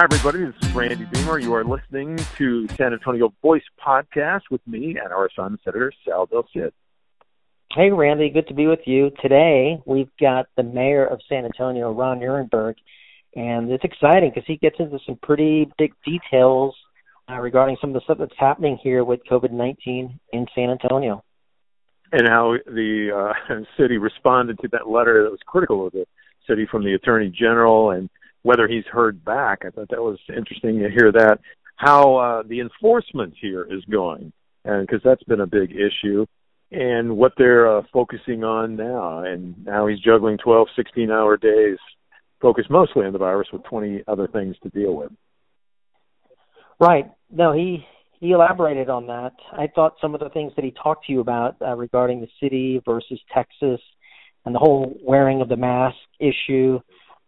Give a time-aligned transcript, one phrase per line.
[0.00, 0.46] Hi, everybody.
[0.46, 1.38] This is Randy Beamer.
[1.40, 6.24] You are listening to San Antonio Voice Podcast with me and our assignment editor, Sal
[6.24, 6.72] Del Cid.
[7.70, 8.30] Hey, Randy.
[8.30, 9.10] Good to be with you.
[9.20, 12.76] Today, we've got the mayor of San Antonio, Ron Nirenberg,
[13.36, 16.74] and it's exciting because he gets into some pretty big details
[17.30, 21.22] uh, regarding some of the stuff that's happening here with COVID 19 in San Antonio.
[22.10, 26.06] And how the uh, city responded to that letter that was critical of the
[26.48, 28.08] city from the Attorney General and
[28.42, 29.60] whether he's heard back.
[29.64, 31.38] I thought that was interesting to hear that.
[31.76, 34.32] How uh, the enforcement here is going,
[34.64, 36.26] and because that's been a big issue,
[36.70, 41.78] and what they're uh, focusing on now, and how he's juggling 12, 16 hour days,
[42.40, 45.10] focused mostly on the virus with 20 other things to deal with.
[46.78, 47.10] Right.
[47.30, 47.84] No, he
[48.20, 49.32] he elaborated on that.
[49.52, 52.28] I thought some of the things that he talked to you about uh, regarding the
[52.40, 53.80] city versus Texas
[54.44, 56.78] and the whole wearing of the mask issue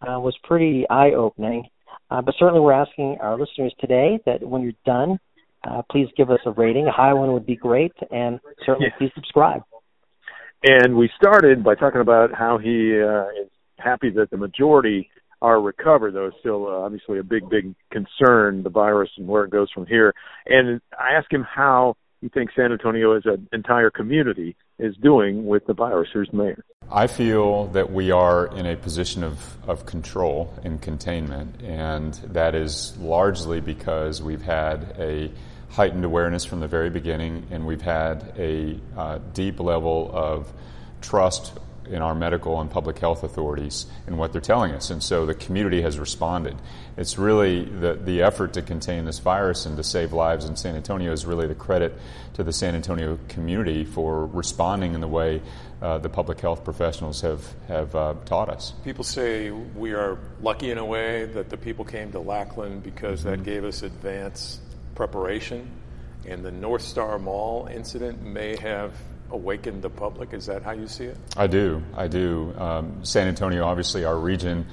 [0.02, 1.64] uh, was pretty eye opening.
[2.10, 5.18] Uh, but certainly, we're asking our listeners today that when you're done,
[5.64, 6.86] uh, please give us a rating.
[6.86, 9.62] A high one would be great, and certainly please subscribe.
[10.64, 15.60] And we started by talking about how he uh, is happy that the majority are
[15.60, 19.50] recovered, though it's still uh, obviously a big, big concern, the virus and where it
[19.50, 20.14] goes from here.
[20.46, 25.44] And I asked him how he thinks San Antonio as an entire community is doing
[25.44, 26.08] with the virus.
[26.12, 26.64] Here's mayor.
[26.90, 32.54] I feel that we are in a position of, of control and containment, and that
[32.54, 35.32] is largely because we've had a
[35.70, 40.52] heightened awareness from the very beginning, and we've had a uh, deep level of
[41.00, 44.90] trust in our medical and public health authorities and what they're telling us.
[44.90, 46.56] And so the community has responded.
[46.96, 50.76] It's really the, the effort to contain this virus and to save lives in San
[50.76, 51.98] Antonio is really the credit
[52.34, 55.42] to the San Antonio community for responding in the way
[55.80, 58.72] uh, the public health professionals have, have uh, taught us.
[58.84, 63.20] People say we are lucky in a way that the people came to Lackland because
[63.20, 63.30] mm-hmm.
[63.30, 64.60] that gave us advance
[64.94, 65.68] preparation.
[66.24, 68.94] And the North Star Mall incident may have
[69.32, 70.32] awaken the public?
[70.32, 71.16] Is that how you see it?
[71.36, 71.82] I do.
[71.96, 72.54] I do.
[72.56, 74.66] Um, San Antonio, obviously, our region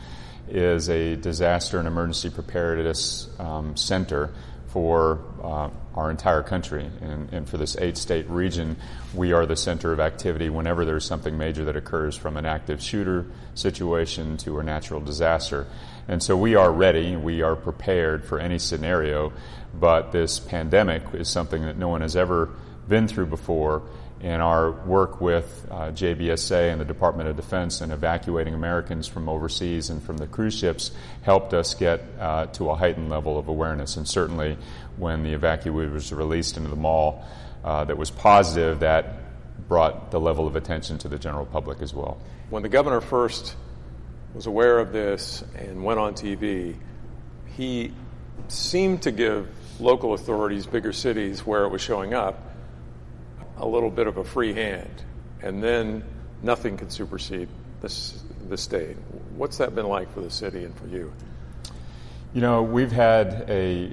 [0.47, 4.31] is a disaster and emergency preparedness um, center
[4.67, 6.89] for uh, our entire country.
[7.01, 8.77] And, and, for this eight state region,
[9.15, 12.81] we are the center of activity whenever there's something major that occurs from an active
[12.81, 15.65] shooter situation to a natural disaster.
[16.07, 19.33] And so we are ready, we are prepared for any scenario,
[19.73, 22.49] but this pandemic is something that no one has ever
[22.87, 23.83] been through before
[24.21, 29.29] and our work with uh, JBSA and the Department of Defense in evacuating Americans from
[29.29, 30.91] overseas and from the cruise ships
[31.21, 33.95] helped us get uh, to a heightened level of awareness.
[33.95, 34.57] And certainly,
[34.97, 37.23] when the evacuee was released into the mall
[37.63, 41.93] uh, that was positive, that brought the level of attention to the general public as
[41.93, 42.19] well.
[42.49, 43.55] When the governor first
[44.33, 46.75] was aware of this and went on TV,
[47.55, 47.93] he
[48.47, 49.47] seemed to give
[49.79, 52.48] local authorities, bigger cities where it was showing up,
[53.59, 55.03] a little bit of a free hand,
[55.41, 56.03] and then
[56.41, 57.49] nothing can supersede
[57.81, 58.97] this, the state.
[59.35, 61.11] What's that been like for the city and for you?
[62.33, 63.91] You know, we've had a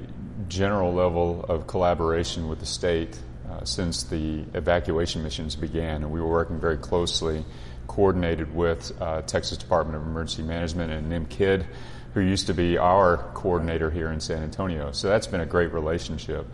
[0.49, 3.19] general level of collaboration with the state
[3.51, 7.45] uh, since the evacuation missions began, and we were working very closely,
[7.87, 11.67] coordinated with uh, Texas Department of Emergency Management and Nim Kidd,
[12.15, 14.93] who used to be our coordinator here in San Antonio.
[14.93, 16.47] So that's been a great relationship.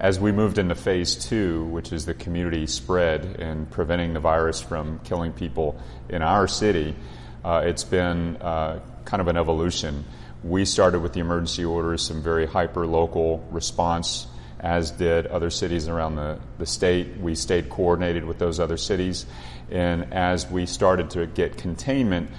[0.00, 4.60] As we moved into phase two, which is the community spread and preventing the virus
[4.60, 6.96] from killing people in our city,
[7.44, 10.04] uh, it's been uh, kind of an evolution.
[10.42, 14.26] We started with the emergency orders, some very hyper local response,
[14.58, 17.16] as did other cities around the, the state.
[17.18, 19.26] We stayed coordinated with those other cities.
[19.70, 22.30] And as we started to get containment,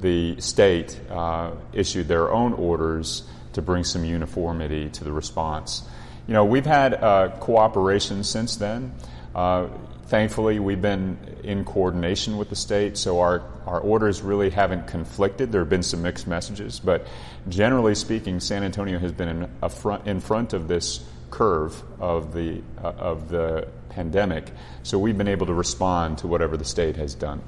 [0.00, 3.22] the state uh, issued their own orders
[3.54, 5.84] to bring some uniformity to the response.
[6.26, 8.92] You know, we've had uh, cooperation since then.
[9.34, 9.68] Uh,
[10.06, 15.50] thankfully, we've been in coordination with the state, so our, our orders really haven't conflicted.
[15.50, 17.06] There have been some mixed messages, but
[17.48, 19.28] generally speaking, San Antonio has been
[19.62, 24.52] in, front, in front of this curve of the, uh, of the pandemic,
[24.82, 27.42] so we've been able to respond to whatever the state has done.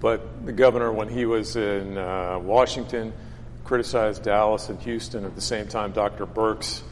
[0.00, 3.12] But the governor, when he was in uh, Washington,
[3.70, 5.24] criticized Dallas and Houston.
[5.24, 6.26] At the same time, Dr.
[6.26, 6.82] Birx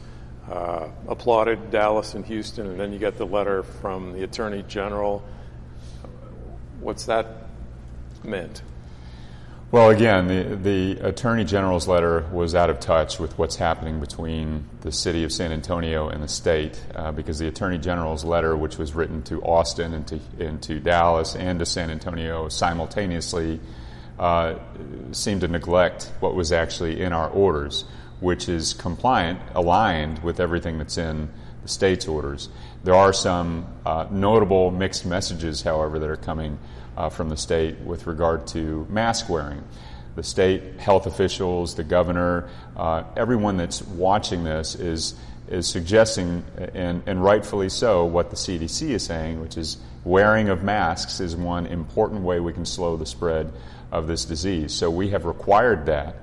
[0.49, 5.23] uh, applauded Dallas and Houston, and then you get the letter from the Attorney General.
[6.79, 7.47] What's that
[8.23, 8.61] meant?
[9.71, 14.65] Well, again, the, the Attorney General's letter was out of touch with what's happening between
[14.81, 18.79] the city of San Antonio and the state uh, because the Attorney General's letter, which
[18.79, 23.59] was written to Austin and to, and to Dallas and to San Antonio simultaneously,
[24.17, 24.55] uh,
[25.11, 27.85] seemed to neglect what was actually in our orders
[28.19, 31.29] which is compliant, aligned with everything that's in
[31.61, 32.49] the state's orders.
[32.83, 36.59] There are some uh, notable mixed messages, however, that are coming
[36.97, 39.63] uh, from the state with regard to mask wearing.
[40.15, 45.15] The state health officials, the governor, uh, everyone that's watching this is
[45.49, 46.43] is suggesting,
[46.75, 51.35] and, and rightfully so, what the CDC is saying, which is wearing of masks is
[51.35, 53.51] one important way we can slow the spread
[53.91, 54.73] of this disease.
[54.73, 56.17] So we have required that.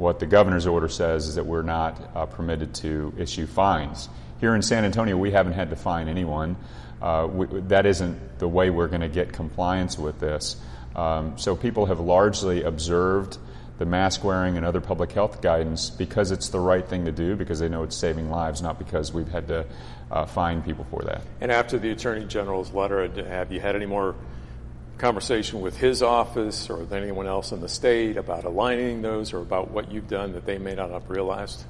[0.00, 4.08] What the governor's order says is that we're not uh, permitted to issue fines.
[4.40, 6.56] Here in San Antonio, we haven't had to fine anyone.
[7.02, 10.56] Uh, we, that isn't the way we're going to get compliance with this.
[10.96, 13.36] Um, so people have largely observed
[13.76, 17.36] the mask wearing and other public health guidance because it's the right thing to do,
[17.36, 19.66] because they know it's saving lives, not because we've had to
[20.10, 21.20] uh, fine people for that.
[21.42, 24.14] And after the Attorney General's letter, have you had any more
[25.00, 29.38] conversation with his office or with anyone else in the state about aligning those or
[29.38, 31.64] about what you've done that they may not have realized?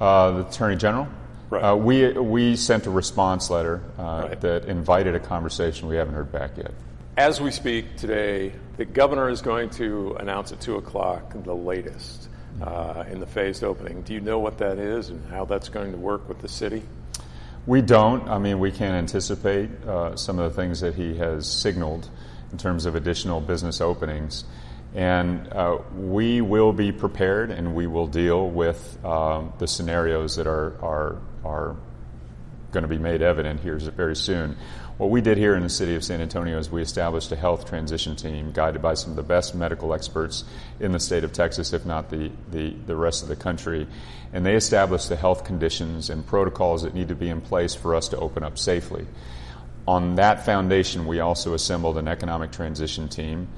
[0.00, 1.08] Uh, the Attorney General?
[1.48, 1.62] Right.
[1.62, 4.40] Uh, we, we sent a response letter uh, Right.
[4.42, 5.88] that invited a conversation.
[5.88, 6.72] We haven't heard back yet.
[7.16, 12.28] As we speak today, the governor is going to announce at 2 o'clock the latest
[12.60, 14.02] uh, in the phased opening.
[14.02, 16.82] Do you know what that is and how that's going to work with the city?
[17.66, 18.28] We don't.
[18.28, 22.08] I mean, we can't anticipate uh, some of the things that he has signaled
[22.52, 24.44] in terms of additional business openings.
[24.94, 30.46] And uh, we will be prepared and we will deal with um, the scenarios that
[30.46, 31.76] are, are, are
[32.72, 34.56] going to be made evident here very soon.
[34.96, 37.68] What we did here in the city of San Antonio is we established a health
[37.68, 40.44] transition team guided by some of the best medical experts
[40.80, 43.86] in the state of Texas, if not the, the, the rest of the country.
[44.32, 47.94] And they established the health conditions and protocols that need to be in place for
[47.94, 49.06] us to open up safely.
[49.86, 53.48] On that foundation, we also assembled an economic transition team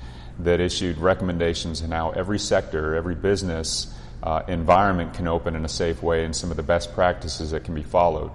[0.40, 3.92] that issued recommendations on how every sector, every business
[4.22, 7.64] uh, environment can open in a safe way and some of the best practices that
[7.64, 8.30] can be followed.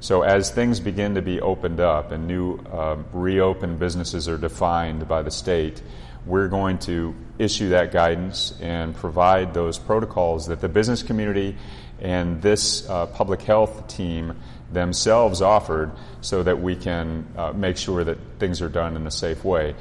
[0.00, 5.06] So, as things begin to be opened up and new um, reopened businesses are defined
[5.06, 5.82] by the state,
[6.26, 11.56] we're going to issue that guidance and provide those protocols that the business community
[12.00, 14.36] and this uh, public health team
[14.72, 15.90] themselves offered
[16.20, 19.74] so that we can uh, make sure that things are done in a safe way.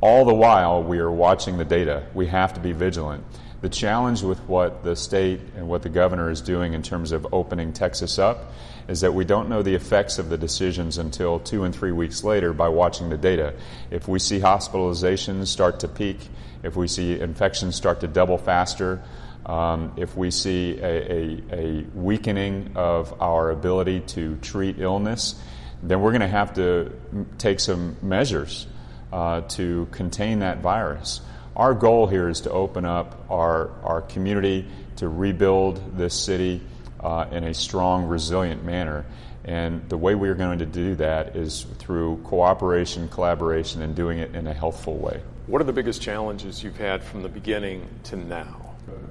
[0.00, 2.06] All the while, we are watching the data.
[2.14, 3.24] We have to be vigilant.
[3.62, 7.26] The challenge with what the state and what the governor is doing in terms of
[7.32, 8.52] opening Texas up
[8.88, 12.22] is that we don't know the effects of the decisions until two and three weeks
[12.22, 13.54] later by watching the data.
[13.90, 16.18] If we see hospitalizations start to peak,
[16.62, 19.02] if we see infections start to double faster,
[19.46, 25.34] um, if we see a, a, a weakening of our ability to treat illness,
[25.82, 26.92] then we're going to have to
[27.38, 28.66] take some measures
[29.12, 31.20] uh, to contain that virus.
[31.56, 36.62] Our goal here is to open up our, our community, to rebuild this city
[37.00, 39.04] uh, in a strong, resilient manner.
[39.44, 44.34] And the way we're going to do that is through cooperation, collaboration, and doing it
[44.34, 45.22] in a healthful way.
[45.46, 48.63] What are the biggest challenges you've had from the beginning to now?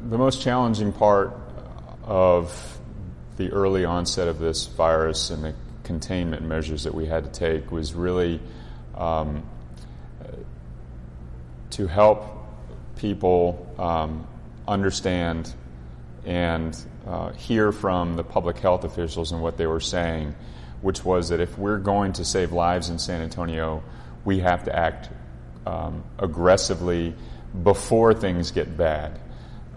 [0.10, 1.34] The most challenging part
[2.04, 2.80] of
[3.38, 7.72] the early onset of this virus and the containment measures that we had to take
[7.72, 8.42] was really
[8.96, 9.44] um,
[11.70, 12.26] to help
[12.98, 14.28] people um,
[14.68, 15.54] understand
[16.26, 16.78] and
[17.08, 20.36] uh, hear from the public health officials and what they were saying,
[20.82, 23.82] which was that if we're going to save lives in San Antonio,
[24.26, 25.10] we have to act
[25.66, 27.16] um, aggressively
[27.64, 29.18] before things get bad.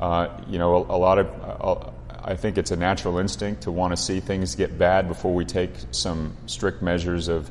[0.01, 1.91] Uh, you know, a, a lot of, uh,
[2.23, 5.45] I think it's a natural instinct to want to see things get bad before we
[5.45, 7.51] take some strict measures of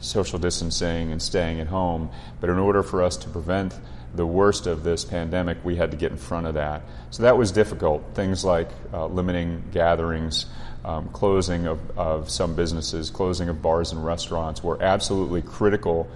[0.00, 2.10] social distancing and staying at home.
[2.40, 3.74] But in order for us to prevent
[4.14, 6.82] the worst of this pandemic, we had to get in front of that.
[7.10, 8.04] So that was difficult.
[8.14, 10.46] Things like uh, limiting gatherings,
[10.84, 16.08] um, closing of, of some businesses, closing of bars and restaurants were absolutely critical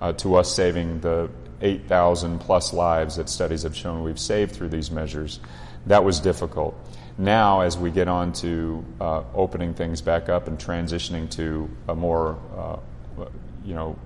[0.00, 1.30] uh, to us saving the
[1.62, 5.40] 8,000 plus lives that studies have shown we've saved through these measures.
[5.86, 6.74] That was difficult.
[7.18, 11.94] Now, as we get on to uh, opening things back up and transitioning to a
[11.94, 13.24] more, uh,
[13.64, 13.98] you know,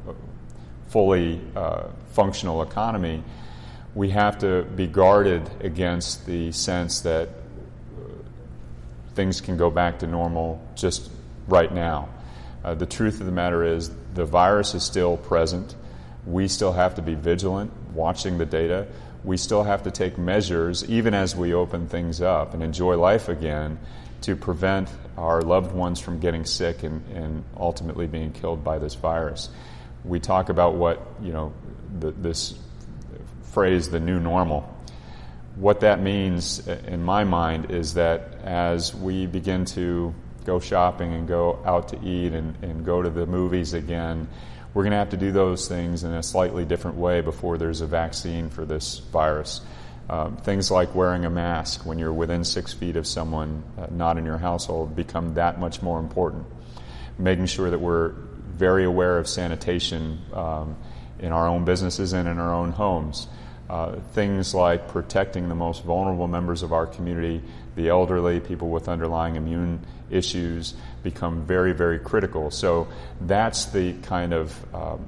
[0.89, 3.23] fully uh, functional economy,
[3.95, 7.29] we have to be guarded against the sense that
[9.17, 11.11] things can go back to normal just
[11.49, 12.09] right now.
[12.63, 15.75] Uh, the truth of the matter is, the virus is still present.
[16.27, 18.87] We still have to be vigilant, watching the data.
[19.25, 23.29] We still have to take measures, even as we open things up and enjoy life
[23.29, 23.79] again,
[24.23, 28.95] to prevent our loved ones from getting sick and, and ultimately being killed by this
[28.95, 29.51] virus.
[30.05, 31.53] We talk about what, you know,
[31.99, 32.59] the, this
[33.43, 34.73] phrase, the new normal.
[35.57, 40.15] what that means in my mind is that as we begin to
[40.45, 44.29] go shopping and go out to eat and, and go to the movies again,
[44.77, 47.81] we're going to have to do those things in a slightly different way before there's
[47.81, 49.63] a vaccine for this virus.
[50.11, 54.19] Um, things like wearing a mask when you're within six feet of someone uh, not
[54.19, 56.45] in your household become that much more important.
[57.19, 60.77] Making sure that we're very aware of sanitation um,
[61.21, 63.29] in our own businesses and in our own homes.
[63.69, 67.43] Uh, things like protecting the most vulnerable members of our community,
[67.75, 72.49] the elderly, people with underlying immune issues, become very, very critical.
[72.51, 72.87] So
[73.23, 75.07] that's the kind of um,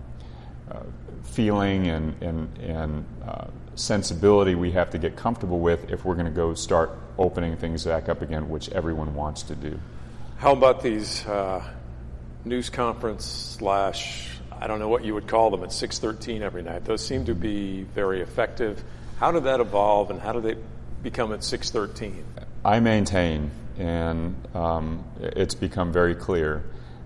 [0.71, 0.81] uh,
[1.23, 3.47] feeling and, and, and uh,
[3.77, 7.85] sensibility we have to get comfortable with if we're going to go start opening things
[7.85, 9.79] back up again, which everyone wants to do.
[10.39, 11.63] How about these uh,
[12.45, 16.85] news conference slash I don't know what you would call them at 613 every night.
[16.85, 18.83] Those seem to be very effective.
[19.19, 20.57] How did that evolve and how did they
[21.03, 22.25] become at 613?
[22.65, 26.65] I maintain, and um, it's become very clear,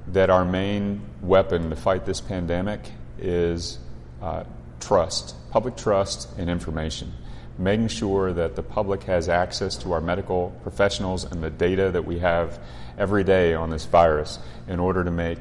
[0.09, 2.81] that our main weapon to fight this pandemic
[3.19, 3.79] is
[4.23, 4.45] uh,
[4.81, 7.13] trust, public trust and information.
[7.59, 12.07] Making sure that the public has access to our medical professionals and the data that
[12.07, 12.59] we have
[12.97, 15.41] every day on this virus in order to make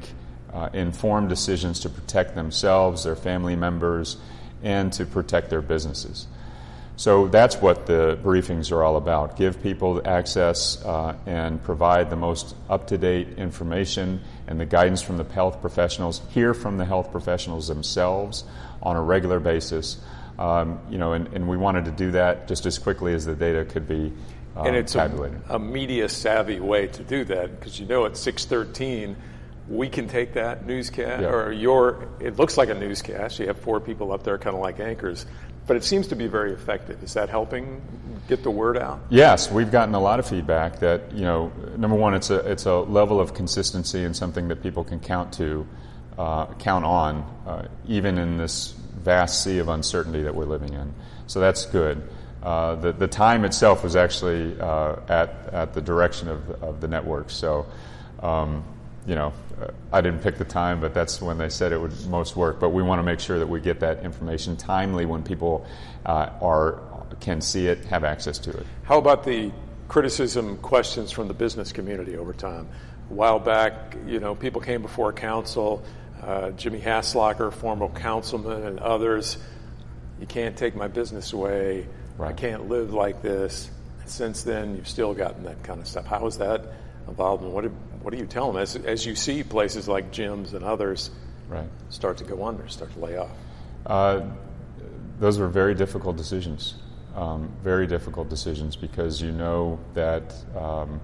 [0.52, 4.16] uh, informed decisions to protect themselves, their family members,
[4.62, 6.26] and to protect their businesses.
[6.96, 9.36] So that's what the briefings are all about.
[9.36, 15.00] Give people access uh, and provide the most up to date information and the guidance
[15.00, 16.20] from the health professionals.
[16.30, 18.44] Hear from the health professionals themselves
[18.82, 19.98] on a regular basis.
[20.38, 23.34] Um, you know, and, and, we wanted to do that just as quickly as the
[23.34, 24.12] data could be
[24.56, 25.40] uh, and it's tabulated.
[25.48, 29.16] A, a media savvy way to do that because you know at 613
[29.68, 31.28] we can take that newscast, yeah.
[31.28, 33.38] or your, it looks like a newscast.
[33.38, 35.24] You have four people up there kind of like anchors,
[35.66, 37.02] but it seems to be very effective.
[37.02, 37.80] Is that helping
[38.28, 39.00] get the word out?
[39.08, 42.66] Yes, we've gotten a lot of feedback that, you know, number one, it's a, it's
[42.66, 45.66] a level of consistency and something that people can count to,
[46.18, 50.92] uh, count on, uh, even in this vast sea of uncertainty that we're living in.
[51.28, 52.02] So that's good.
[52.42, 56.88] Uh, the, the time itself was actually uh, at, at the direction of, of the
[56.88, 57.30] network.
[57.30, 57.66] So,
[58.20, 58.64] um,
[59.06, 59.32] you know,
[59.92, 62.60] I didn't pick the time, but that's when they said it would most work.
[62.60, 65.66] But we want to make sure that we get that information timely when people
[66.06, 66.80] uh, are
[67.20, 68.66] can see it, have access to it.
[68.84, 69.52] How about the
[69.88, 72.68] criticism questions from the business community over time?
[73.10, 75.82] A while back, you know, people came before council.
[76.22, 79.38] Uh, Jimmy Hasslocher, former councilman, and others.
[80.20, 81.86] You can't take my business away.
[82.16, 82.30] Right.
[82.30, 83.70] I can't live like this.
[84.06, 86.06] since then, you've still gotten that kind of stuff.
[86.06, 86.64] How is that
[87.08, 87.42] involved?
[87.42, 90.54] And what did, what do you tell them as, as you see places like gyms
[90.54, 91.10] and others
[91.48, 91.68] right.
[91.90, 93.30] start to go under, start to lay off?
[93.86, 94.22] Uh,
[95.18, 96.74] those were very difficult decisions.
[97.14, 101.00] Um, very difficult decisions because you know that um,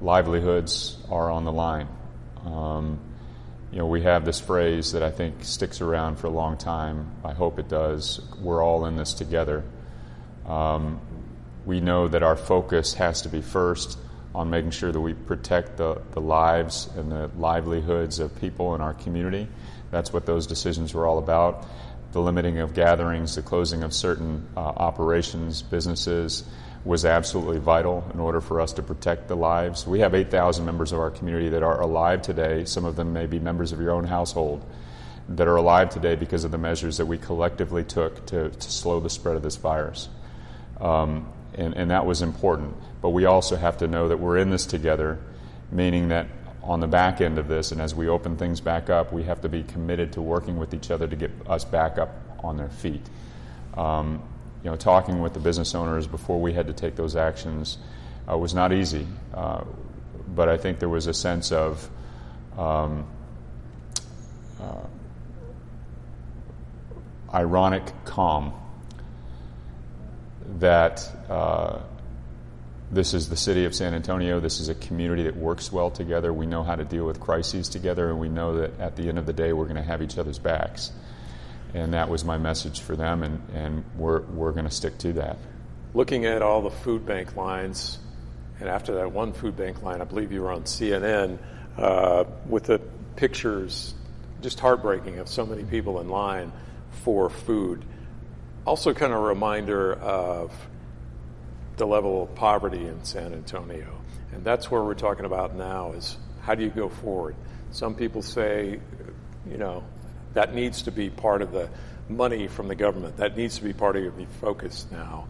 [0.00, 1.88] livelihoods are on the line.
[2.44, 2.98] Um,
[3.70, 7.10] you know, we have this phrase that I think sticks around for a long time.
[7.24, 8.20] I hope it does.
[8.40, 9.62] We're all in this together.
[10.46, 11.00] Um,
[11.64, 13.98] we know that our focus has to be first
[14.34, 18.80] on making sure that we protect the, the lives and the livelihoods of people in
[18.80, 19.46] our community.
[19.90, 21.66] That's what those decisions were all about.
[22.12, 26.44] The limiting of gatherings, the closing of certain uh, operations, businesses
[26.84, 29.86] was absolutely vital in order for us to protect the lives.
[29.86, 32.64] We have 8,000 members of our community that are alive today.
[32.64, 34.64] Some of them may be members of your own household
[35.28, 38.98] that are alive today because of the measures that we collectively took to, to slow
[38.98, 40.08] the spread of this virus.
[40.80, 42.74] Um, and, and that was important.
[43.02, 45.18] But we also have to know that we're in this together,
[45.70, 46.28] meaning that
[46.62, 49.40] on the back end of this, and as we open things back up, we have
[49.42, 52.68] to be committed to working with each other to get us back up on their
[52.68, 53.02] feet.
[53.74, 54.22] Um,
[54.62, 57.78] you know, talking with the business owners before we had to take those actions
[58.30, 59.64] uh, was not easy, uh,
[60.34, 61.90] but I think there was a sense of
[62.56, 63.06] um,
[64.60, 64.86] uh,
[67.34, 68.52] ironic calm
[70.60, 71.80] that uh,
[72.92, 74.38] this is the city of San Antonio.
[74.38, 76.30] This is a community that works well together.
[76.30, 79.18] We know how to deal with crises together, and we know that at the end
[79.18, 80.92] of the day, we're going to have each other's backs.
[81.72, 85.14] And that was my message for them, and, and we're, we're going to stick to
[85.14, 85.38] that.
[85.94, 87.98] Looking at all the food bank lines,
[88.60, 91.38] and after that one food bank line, I believe you were on CNN
[91.78, 92.78] uh, with the
[93.16, 93.94] pictures,
[94.42, 96.52] just heartbreaking, of so many people in line
[97.04, 97.86] for food
[98.64, 100.52] also kind of a reminder of
[101.82, 104.00] the level of poverty in San Antonio.
[104.30, 107.34] And that's where we're talking about now is how do you go forward?
[107.72, 108.78] Some people say,
[109.50, 109.82] you know,
[110.34, 111.68] that needs to be part of the
[112.08, 113.16] money from the government.
[113.16, 115.26] That needs to be part of your focus now.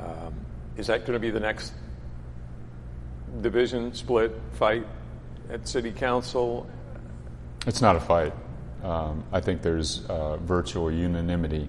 [0.00, 0.34] Um,
[0.76, 1.72] is that going to be the next
[3.40, 4.86] division split fight
[5.50, 6.70] at city council?
[7.66, 8.32] It's not a fight.
[8.84, 11.68] Um, I think there's uh, virtual unanimity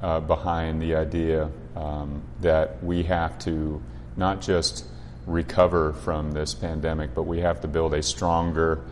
[0.00, 3.80] uh, behind the idea um, that we have to
[4.16, 4.84] not just
[5.26, 8.82] recover from this pandemic, but we have to build a stronger,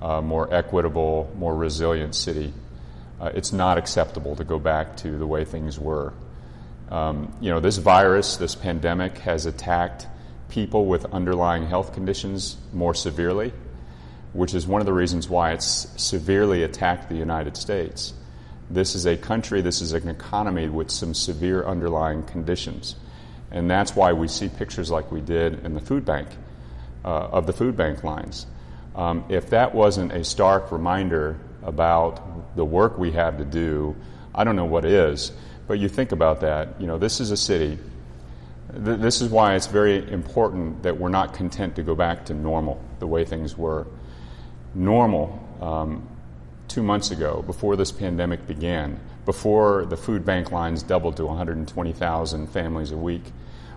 [0.00, 2.52] uh, more equitable, more resilient city.
[3.20, 6.14] Uh, it's not acceptable to go back to the way things were.
[6.90, 10.06] Um, you know, this virus, this pandemic, has attacked
[10.48, 13.52] people with underlying health conditions more severely,
[14.32, 18.14] which is one of the reasons why it's severely attacked the United States.
[18.70, 22.94] This is a country, this is an economy with some severe underlying conditions.
[23.50, 26.28] And that's why we see pictures like we did in the food bank,
[27.04, 28.46] uh, of the food bank lines.
[28.94, 33.96] Um, if that wasn't a stark reminder about the work we have to do,
[34.34, 35.32] I don't know what is.
[35.66, 36.80] But you think about that.
[36.80, 37.78] You know, this is a city.
[38.72, 42.34] Th- this is why it's very important that we're not content to go back to
[42.34, 43.86] normal, the way things were.
[44.74, 46.08] Normal, um,
[46.70, 52.46] two months ago, before this pandemic began, before the food bank lines doubled to 120,000
[52.46, 53.24] families a week,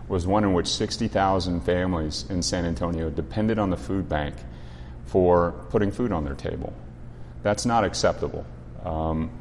[0.07, 4.35] was one in which 60,000 families in San Antonio depended on the food bank
[5.07, 6.71] for putting food on their table.
[7.41, 8.45] That's not acceptable.
[8.85, 9.31] Um,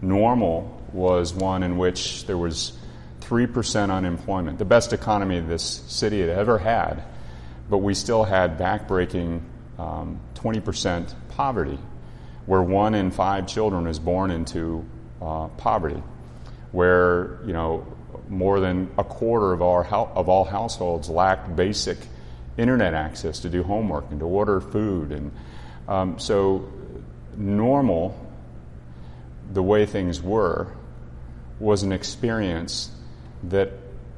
[0.00, 2.72] normal was one in which there was
[3.20, 7.02] 3% unemployment, the best economy this city had ever had,
[7.68, 9.42] but we still had backbreaking
[9.78, 11.78] um, 20% poverty,
[12.46, 14.84] where one in five children is born into
[15.20, 16.02] uh, poverty,
[16.72, 17.86] where you know
[18.28, 21.98] more than a quarter of our of all households lacked basic
[22.56, 25.32] internet access to do homework and to order food, and
[25.88, 26.68] um, so
[27.36, 28.18] normal,
[29.52, 30.68] the way things were,
[31.58, 32.90] was an experience
[33.44, 33.70] that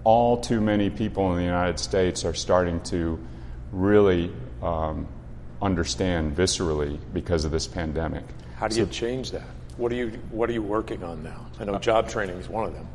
[0.04, 3.18] all too many people in the United States are starting to
[3.72, 4.30] really
[4.62, 5.08] um,
[5.66, 8.24] understand viscerally because of this pandemic.
[8.56, 9.46] How do so, you change that?
[9.76, 11.46] What are you What are you working on now?
[11.60, 12.88] I know job training is one of them.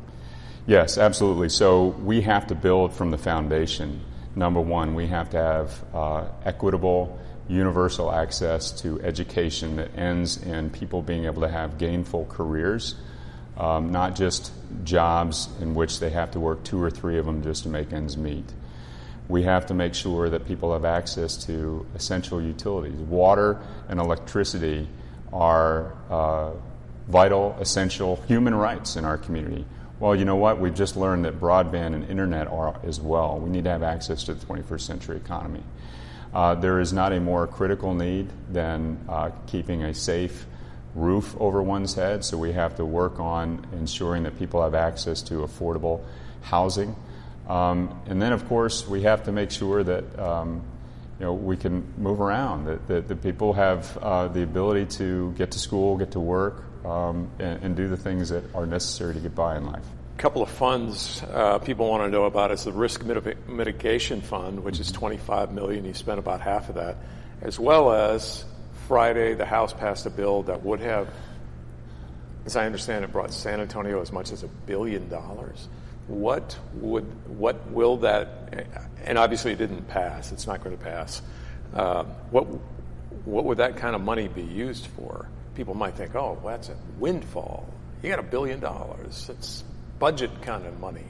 [0.66, 1.48] Yes, absolutely.
[1.48, 4.00] So we have to build from the foundation.
[4.34, 10.70] Number one, we have to have uh, equitable, universal access to education that ends in
[10.70, 12.96] people being able to have gainful careers
[13.56, 14.52] um, not just
[14.84, 17.92] jobs in which they have to work two or three of them just to make
[17.92, 18.44] ends meet.
[19.28, 22.94] We have to make sure that people have access to essential utilities.
[22.94, 24.88] Water and electricity
[25.32, 26.50] are uh,
[27.08, 29.64] vital, essential human rights in our community.
[30.00, 30.58] Well, you know what?
[30.58, 33.38] We've just learned that broadband and internet are as well.
[33.38, 35.62] We need to have access to the 21st century economy.
[36.34, 40.46] Uh, there is not a more critical need than uh, keeping a safe
[40.94, 45.22] roof over one's head, so we have to work on ensuring that people have access
[45.22, 46.02] to affordable
[46.42, 46.96] housing.
[47.48, 50.62] Um, and then, of course, we have to make sure that um,
[51.18, 55.32] you know we can move around, that, that, that people have uh, the ability to
[55.32, 59.14] get to school, get to work, um, and, and, do the things that are necessary
[59.14, 59.84] to get by in life.
[60.16, 64.62] A couple of funds uh, people want to know about is the Risk Mitigation Fund,
[64.62, 65.84] which is 25 million.
[65.84, 66.96] You spent about half of that,
[67.40, 68.44] as well as
[68.88, 71.08] Friday, the House passed a bill that would have,
[72.46, 75.68] as I understand it, brought San Antonio as much as a billion dollars.
[76.08, 77.04] What would,
[77.38, 78.68] what will that,
[79.04, 81.22] and obviously it didn't pass, it's not going to pass.
[81.74, 82.42] Uh, what,
[83.24, 85.28] what would that kind of money be used for?
[85.54, 87.66] People might think, oh, well, that's a windfall.
[88.02, 89.30] You got a billion dollars.
[89.30, 89.64] It's
[89.98, 91.04] budget kind of money.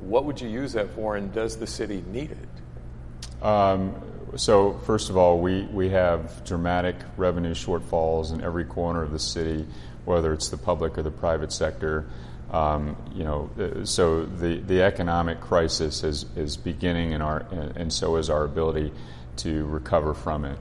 [0.00, 3.44] What would you use that for, and does the city need it?
[3.44, 3.94] Um,
[4.36, 9.18] so first of all, we, we have dramatic revenue shortfalls in every corner of the
[9.18, 9.66] city,
[10.04, 12.06] whether it's the public or the private sector.
[12.50, 17.38] Um, you know, uh, so the, the economic crisis is, is beginning, in our,
[17.74, 18.92] and so is our ability
[19.38, 20.58] to recover from it.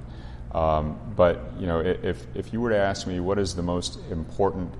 [0.51, 3.99] Um, but you know, if, if you were to ask me what is the most
[4.09, 4.73] important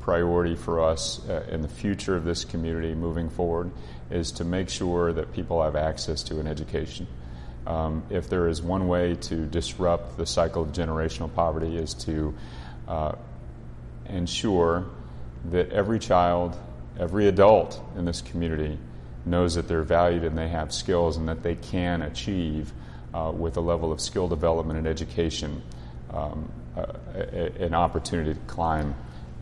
[0.00, 3.70] priority for us uh, in the future of this community moving forward,
[4.10, 7.06] is to make sure that people have access to an education.
[7.66, 12.34] Um, if there is one way to disrupt the cycle of generational poverty is to
[12.88, 13.12] uh,
[14.06, 14.86] ensure
[15.50, 16.56] that every child,
[16.98, 18.78] every adult in this community
[19.24, 22.72] knows that they're valued and they have skills and that they can achieve
[23.14, 25.62] uh, with a level of skill development and education
[26.12, 26.86] um, uh,
[27.58, 28.94] an opportunity to climb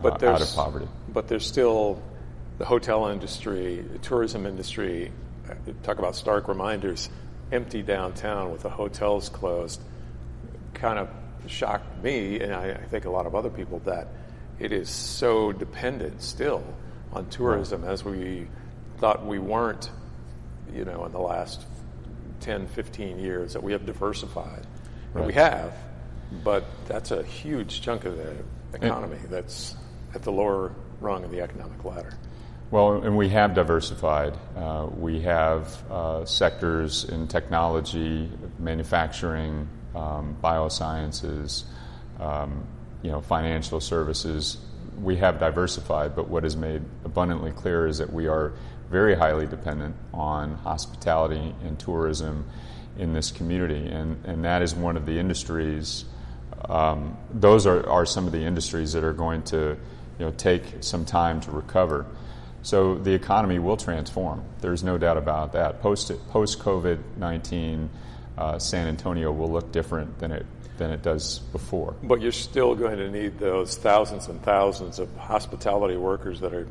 [0.03, 0.89] uh, out of poverty.
[1.13, 2.03] But there's still
[2.59, 5.13] the hotel industry, the tourism industry,
[5.49, 7.09] uh, talk about stark reminders
[7.53, 9.81] empty downtown with the hotels closed
[10.75, 11.09] kind of
[11.47, 14.09] shocked me, and I, I, think a lot of other people, that
[14.61, 16.63] it is so dependent still
[17.13, 18.47] on tourism as we
[18.99, 19.91] thought we weren't
[20.75, 21.65] you know, in the last
[22.41, 24.67] 10, 15 years that we have diversified.
[25.13, 25.27] Right.
[25.27, 25.75] We have,
[26.45, 28.37] but that's a huge chunk of the
[28.73, 29.75] economy that's
[30.15, 32.13] at the lower rung of the economic ladder.
[32.71, 34.39] Well, and we have diversified.
[34.57, 41.65] Uh, we have uh, sectors in technology, manufacturing, um, biosciences,
[42.21, 42.65] um,
[43.03, 44.59] you know, financial services.
[45.01, 48.53] We have diversified, but what is made abundantly clear is that we are
[48.91, 52.45] very highly dependent on hospitality and tourism
[52.99, 56.05] in this community, and, and that is one of the industries.
[56.69, 59.77] Um, those are, are some of the industries that are going to
[60.19, 62.05] you know, take some time to recover.
[62.63, 64.45] So the economy will transform.
[64.61, 65.81] There's no doubt about that.
[65.81, 67.89] Post post COVID nineteen,
[68.37, 70.45] uh, San Antonio will look different than it
[70.81, 71.95] than it does before.
[72.03, 76.67] But you're still going to need those thousands and thousands of hospitality workers that are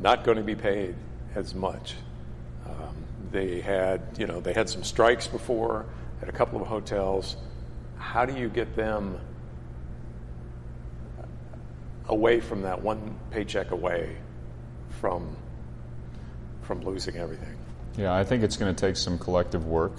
[0.00, 0.94] not going to be paid
[1.34, 1.96] as much.
[2.64, 2.94] Um,
[3.32, 5.84] they had, you know, they had some strikes before
[6.22, 7.36] at a couple of hotels.
[7.98, 9.18] How do you get them
[12.08, 14.16] away from that one paycheck away
[15.00, 15.36] from
[16.62, 17.56] from losing everything?
[17.98, 19.92] Yeah, I think it's going to take some collective work.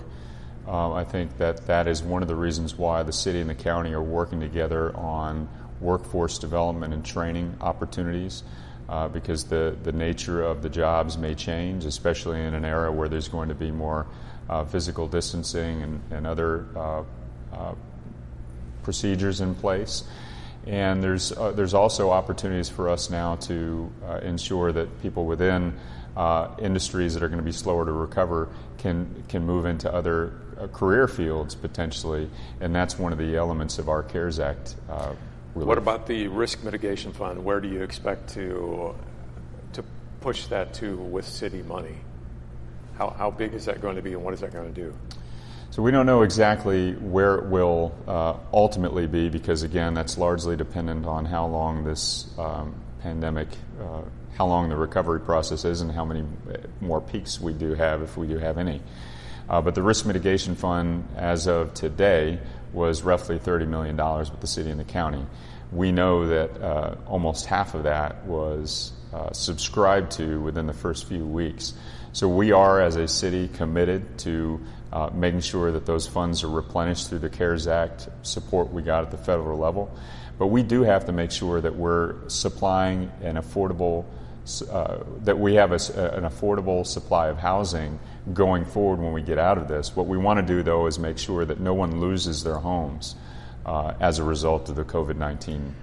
[0.67, 3.55] Um, I think that that is one of the reasons why the city and the
[3.55, 5.47] county are working together on
[5.79, 8.43] workforce development and training opportunities.
[8.87, 13.09] Uh, because the, the nature of the jobs may change, especially in an era where
[13.09, 14.05] there's going to be more
[14.47, 17.03] uh, physical distancing and, and other uh,
[17.53, 17.73] uh
[18.83, 20.03] procedures in place.
[20.67, 25.73] And there's, uh, there's also opportunities for us now to uh, ensure that people within
[26.59, 30.33] industries that are going to be slower to recover can, can move into other
[30.71, 32.29] career fields potentially.
[32.61, 34.75] And that's one of the elements of our CARES Act
[35.53, 35.67] Relief.
[35.67, 37.43] What about the risk mitigation fund?
[37.43, 38.93] Where do you expect to
[39.73, 39.83] to
[40.19, 41.95] push that to with city money?
[42.97, 44.93] How, how big is that going to be, and what is that going to do?
[45.69, 50.55] So we don't know exactly where it will uh, ultimately be because, again, that's largely
[50.55, 53.49] dependent on how long this um, pandemic,
[53.81, 54.01] uh,
[54.37, 56.23] how long the recovery process is, and how many
[56.79, 58.81] more peaks we do have, if we do have any.
[59.49, 62.39] Uh, but the risk mitigation fund, as of today,
[62.73, 65.25] was roughly $30 million with the city and the county.
[65.71, 71.07] We know that uh, almost half of that was uh, subscribed to within the first
[71.07, 71.73] few weeks.
[72.11, 76.49] So we are, as a city, committed to uh, making sure that those funds are
[76.49, 79.93] replenished through the CARES Act support we got at the federal level.
[80.37, 84.05] But we do have to make sure that we're supplying an affordable,
[84.69, 87.99] uh, that we have a, an affordable supply of housing
[88.33, 89.95] going forward when we get out of this.
[89.95, 93.15] What we want to do, though, is make sure that no one loses their homes
[93.65, 95.75] uh, as a result of the COVID 19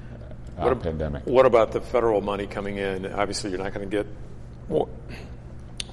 [0.58, 1.26] uh, what, pandemic.
[1.26, 3.06] What about the federal money coming in?
[3.06, 4.06] Obviously, you're not going to get
[4.68, 4.88] more.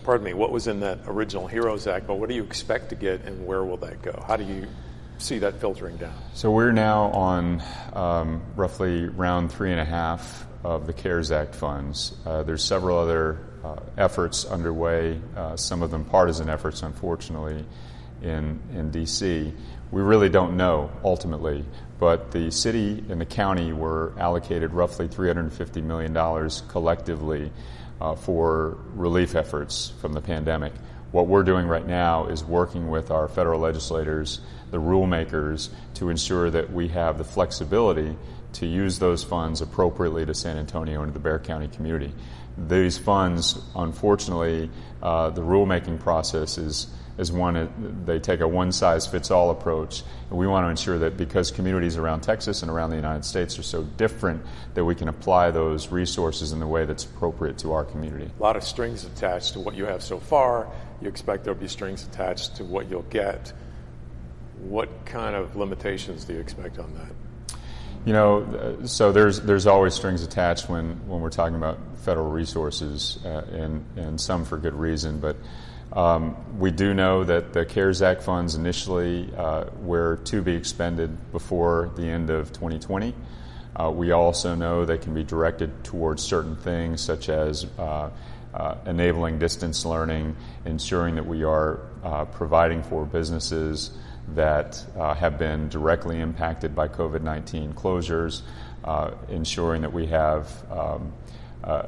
[0.03, 2.95] Pardon me, what was in that original HEROES Act, but what do you expect to
[2.95, 4.23] get and where will that go?
[4.27, 4.67] How do you
[5.19, 6.15] see that filtering down?
[6.33, 7.61] So we're now on
[7.93, 12.15] um, roughly round three and a half of the CARES Act funds.
[12.25, 13.39] Uh, there's several other
[13.97, 17.65] efforts underway, uh, some of them partisan efforts, unfortunately,
[18.21, 19.53] in, in D.C.
[19.91, 21.65] We really don't know ultimately,
[21.99, 26.13] but the city and the county were allocated roughly $350 million
[26.69, 27.51] collectively
[27.99, 30.73] uh, for relief efforts from the pandemic.
[31.11, 36.09] What we're doing right now is working with our federal legislators, the rule makers, to
[36.09, 38.15] ensure that we have the flexibility
[38.53, 42.13] to use those funds appropriately to San Antonio and to the Bexar County community.
[42.57, 44.69] These funds, unfortunately,
[45.01, 50.03] uh, the rulemaking process is, is one, they take a one size fits all approach.
[50.29, 53.63] We want to ensure that because communities around Texas and around the United States are
[53.63, 54.41] so different,
[54.73, 58.29] that we can apply those resources in the way that's appropriate to our community.
[58.39, 60.67] A lot of strings attached to what you have so far.
[61.01, 63.53] You expect there'll be strings attached to what you'll get.
[64.59, 67.28] What kind of limitations do you expect on that?
[68.09, 73.19] You know, so there's there's always strings attached when, when we're talking about federal resources,
[73.23, 75.19] uh, and and some for good reason.
[75.19, 75.35] But
[75.93, 81.31] um, we do know that the CARES Act funds initially uh, were to be expended
[81.31, 83.13] before the end of 2020.
[83.75, 88.09] Uh, we also know they can be directed towards certain things, such as uh,
[88.55, 93.91] uh, enabling distance learning, ensuring that we are uh, providing for businesses
[94.35, 98.41] that uh, have been directly impacted by COVID 19 closures,
[98.83, 101.13] uh, ensuring that we have um,
[101.63, 101.83] uh,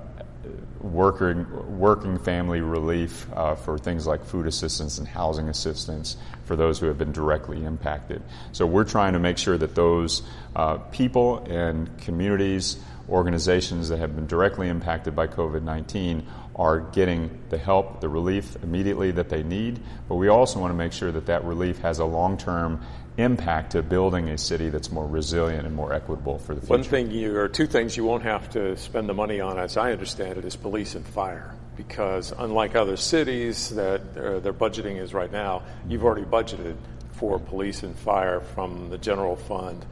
[0.80, 1.46] working,
[1.80, 6.88] working family relief uh, for things like food assistance and housing assistance for those who
[6.88, 8.22] have been directly impacted.
[8.52, 10.24] So we're trying to make sure that those
[10.56, 12.78] uh, people and communities,
[13.10, 18.58] organizations that have been directly impacted by COVID 19 are getting the help, the relief
[18.64, 22.00] immediately that they need, but we also want to make sure that that relief has
[22.00, 22.82] a long term
[23.18, 26.74] impact to building a city that's more resilient and more equitable for the future.
[26.74, 29.78] One thing you, or two things you won't have to spend the money on, as
[29.78, 31.56] I understand it, is police and fire.
[31.78, 36.76] Because unlike other cities that uh, their budgeting is right now, you've already budgeted
[37.14, 39.86] for police and fire from the general fund.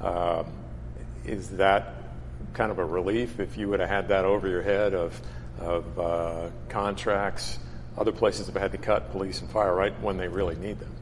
[0.00, 0.44] Uh,
[1.24, 1.94] is that
[2.52, 5.20] kind of a relief if you would have had that over your head of,
[5.60, 7.58] of uh, contracts?
[7.96, 10.92] Other places have had to cut police and fire right when they really need them.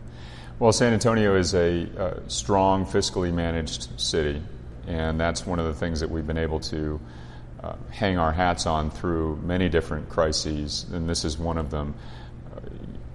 [0.58, 4.40] Well, San Antonio is a uh, strong, fiscally managed city,
[4.86, 7.00] and that's one of the things that we've been able to
[7.60, 11.94] uh, hang our hats on through many different crises, and this is one of them.
[12.54, 12.60] Uh,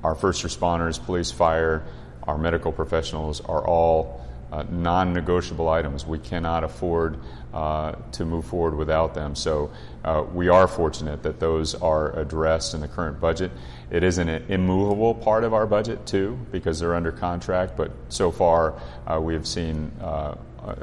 [0.04, 1.86] our first responders, police, fire,
[2.24, 6.06] our medical professionals are all uh, non negotiable items.
[6.06, 7.20] We cannot afford
[7.54, 9.36] uh, to move forward without them.
[9.36, 9.72] So
[10.04, 13.52] uh, we are fortunate that those are addressed in the current budget.
[13.90, 18.32] It is an immovable part of our budget, too, because they're under contract, but so
[18.32, 20.76] far uh, we have seen, uh, uh,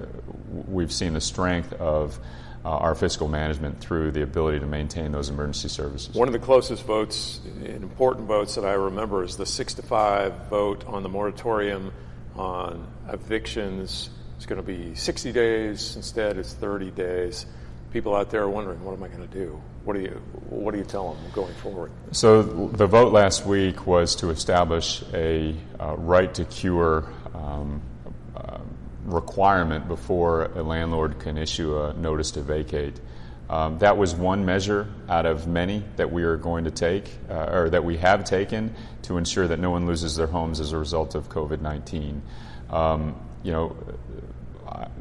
[0.66, 2.18] we've seen the strength of
[2.64, 6.12] our fiscal management through the ability to maintain those emergency services.
[6.16, 10.34] One of the closest votes, important votes that I remember, is the six to five
[10.50, 11.92] vote on the moratorium
[12.34, 14.10] on evictions.
[14.36, 16.36] It's going to be 60 days instead.
[16.38, 17.46] It's 30 days.
[17.92, 19.60] People out there are wondering, what am I going to do?
[19.84, 20.10] What do you
[20.50, 21.92] What do you tell them going forward?
[22.10, 27.80] So the vote last week was to establish a uh, right to cure um,
[28.36, 28.58] uh,
[29.04, 33.00] requirement before a landlord can issue a notice to vacate.
[33.48, 37.50] Um, that was one measure out of many that we are going to take, uh,
[37.52, 40.78] or that we have taken, to ensure that no one loses their homes as a
[40.78, 42.22] result of COVID 19.
[42.70, 43.76] Um, you know,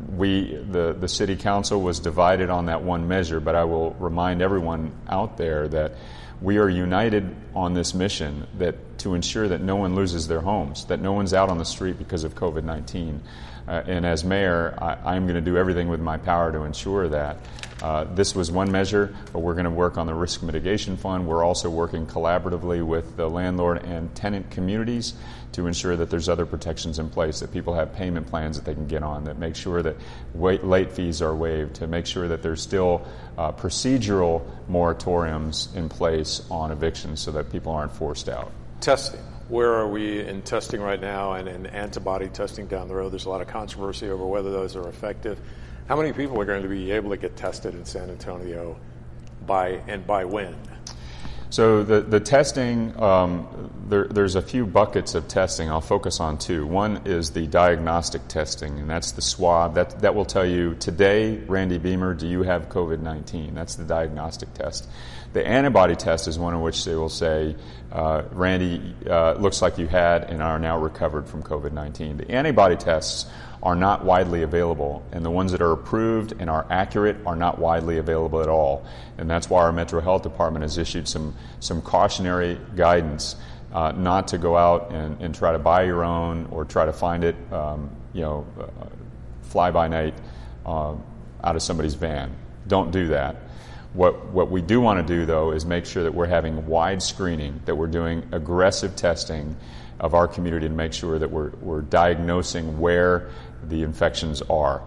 [0.09, 4.41] we, the, the city council was divided on that one measure, but I will remind
[4.41, 5.93] everyone out there that
[6.41, 10.85] we are united on this mission that to ensure that no one loses their homes,
[10.85, 13.21] that no one's out on the street because of COVID 19.
[13.67, 17.09] Uh, and as mayor, I, am going to do everything with my power to ensure
[17.09, 17.37] that.
[17.85, 21.27] Uh, this was one measure, but we're going to work on the risk mitigation fund.
[21.27, 25.13] We're also working collaboratively with the landlord and tenant communities
[25.51, 28.73] to ensure that there's other protections in place, that people have payment plans that they
[28.73, 29.97] can get on, that make sure that
[30.33, 33.05] wait, late fees are waived, to make sure that there's still
[33.37, 38.51] uh, procedural moratoriums in place on evictions so that people aren't forced out.
[38.81, 39.21] Testing.
[39.47, 43.11] Where are we in testing right now and in antibody testing down the road?
[43.11, 45.39] There's a lot of controversy over whether those are effective.
[45.87, 48.75] How many people are going to be able to get tested in San Antonio
[49.45, 50.55] by and by when?
[51.51, 55.69] So the, the testing, um, there, there's a few buckets of testing.
[55.69, 56.65] I'll focus on two.
[56.65, 59.75] One is the diagnostic testing, and that's the swab.
[59.75, 63.53] That, that will tell you today, Randy Beamer, do you have COVID 19?
[63.53, 64.89] That's the diagnostic test.
[65.33, 67.55] The antibody test is one in which they will say,
[67.91, 72.17] uh, Randy, uh, looks like you had and are now recovered from COVID 19.
[72.17, 73.27] The antibody tests
[73.65, 77.57] are not widely available, and the ones that are approved and are accurate are not
[77.57, 78.85] widely available at all.
[79.17, 83.35] And that's why our Metro Health Department has issued some, some cautionary guidance
[83.73, 86.93] uh, not to go out and, and, try to buy your own or try to
[86.93, 88.85] find it, um, you know, uh,
[89.41, 90.13] fly by night
[90.65, 90.93] uh,
[91.43, 92.33] out of somebody's van.
[92.67, 93.35] Don't do that.
[93.95, 97.01] What, what we do want to do, though, is make sure that we're having wide
[97.01, 99.55] screening, that we're doing aggressive testing
[100.01, 103.29] of our community to make sure that we're, we're diagnosing where
[103.63, 104.81] the infections are.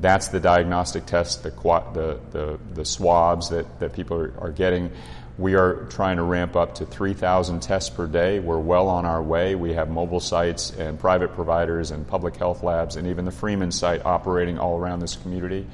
[0.00, 4.90] That's the diagnostic test, the, the, the, the swabs that, that people are, are getting.
[5.36, 8.40] We are trying to ramp up to 3,000 tests per day.
[8.40, 9.56] We're well on our way.
[9.56, 13.72] We have mobile sites and private providers and public health labs and even the Freeman
[13.72, 15.66] site operating all around this community.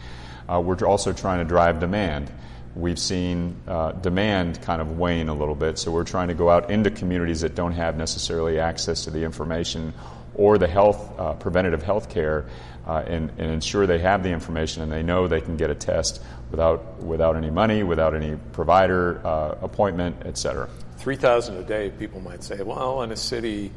[0.49, 2.33] Uh, we're also trying to drive demand.
[2.77, 6.49] We've seen uh, demand kind of wane a little bit, so we're trying to go
[6.49, 9.93] out into communities that don't have necessarily access to the information
[10.35, 12.47] or the health, uh, preventative health care
[12.87, 15.75] uh, and, and, ensure they have the information and they know they can get a
[15.75, 20.69] test without, without any money, without any provider uh, appointment, et cetera.
[20.97, 23.73] 3,000 a day, people might say, well, in a city,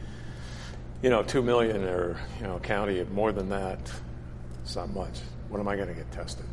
[1.02, 3.80] you know, 2 million or, you know, county more than that,
[4.64, 5.20] it's not much.
[5.50, 6.46] When am I going to get tested?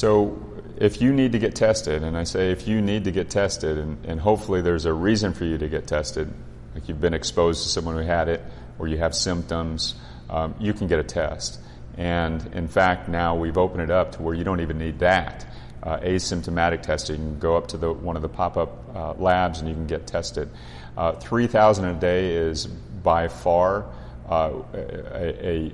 [0.00, 0.40] So,
[0.78, 3.76] if you need to get tested, and I say if you need to get tested,
[3.76, 6.32] and, and hopefully there's a reason for you to get tested,
[6.74, 8.42] like you've been exposed to someone who had it,
[8.78, 9.94] or you have symptoms,
[10.30, 11.60] um, you can get a test.
[11.98, 15.46] And in fact, now we've opened it up to where you don't even need that.
[15.82, 17.16] Uh, asymptomatic testing.
[17.16, 19.74] You can go up to the, one of the pop up uh, labs and you
[19.74, 20.48] can get tested.
[20.96, 23.84] Uh, 3,000 a day is by far
[24.30, 25.72] uh, a, a,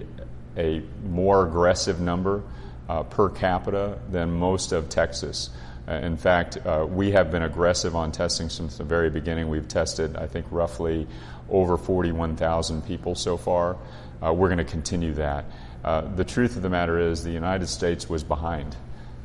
[0.57, 2.43] a, more aggressive number
[2.89, 5.51] uh, per capita than most of Texas.
[5.89, 9.49] Uh, in fact, uh, we have been aggressive on testing since the very beginning.
[9.49, 11.07] We've tested, I think, roughly
[11.49, 13.77] over 41,000 people so far.
[14.25, 15.45] Uh, we're going to continue that.
[15.85, 18.75] Uh, the truth of the matter is, the United States was behind.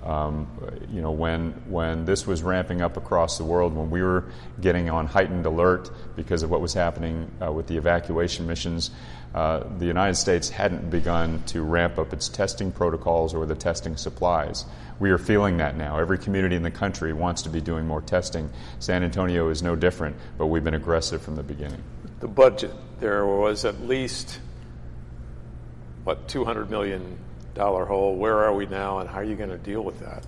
[0.03, 0.47] Um,
[0.91, 4.25] you know, when when this was ramping up across the world, when we were
[4.59, 8.89] getting on heightened alert because of what was happening uh, with the evacuation missions,
[9.35, 13.95] uh, the United States hadn't begun to ramp up its testing protocols or the testing
[13.95, 14.65] supplies.
[14.99, 15.99] We are feeling that now.
[15.99, 18.49] Every community in the country wants to be doing more testing.
[18.79, 21.81] San Antonio is no different, but we've been aggressive from the beginning.
[22.19, 24.39] The budget there was at least
[26.03, 27.17] what 200 million
[27.53, 28.15] dollar hole.
[28.15, 30.25] Where are we now, and how are you going to deal with that?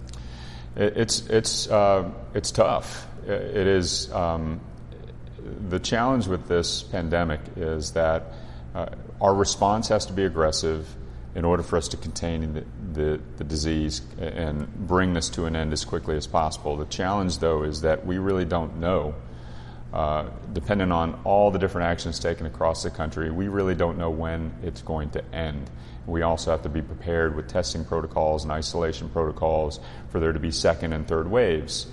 [0.75, 3.07] It's it's uh, it's tough.
[3.27, 4.59] It is um,
[5.69, 8.33] the challenge with this pandemic is that
[8.73, 8.87] uh,
[9.21, 10.87] our response has to be aggressive
[11.35, 15.55] in order for us to contain the, the, the, disease and bring this to an
[15.55, 16.77] end as quickly as possible.
[16.77, 19.15] The challenge, though, is that we really don't know.
[19.91, 24.09] Uh, depending on all the different actions taken across the country, we really don't know
[24.09, 25.69] when it's going to end.
[26.05, 30.39] We also have to be prepared with testing protocols and isolation protocols for there to
[30.39, 31.87] be second and third waves.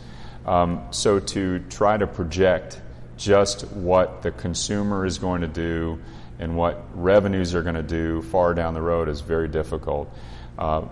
[0.47, 2.81] Um, so, to try to project
[3.17, 6.01] just what the consumer is going to do
[6.39, 10.13] and what revenues are going to do far down the road is very difficult.
[10.59, 10.87] Uh,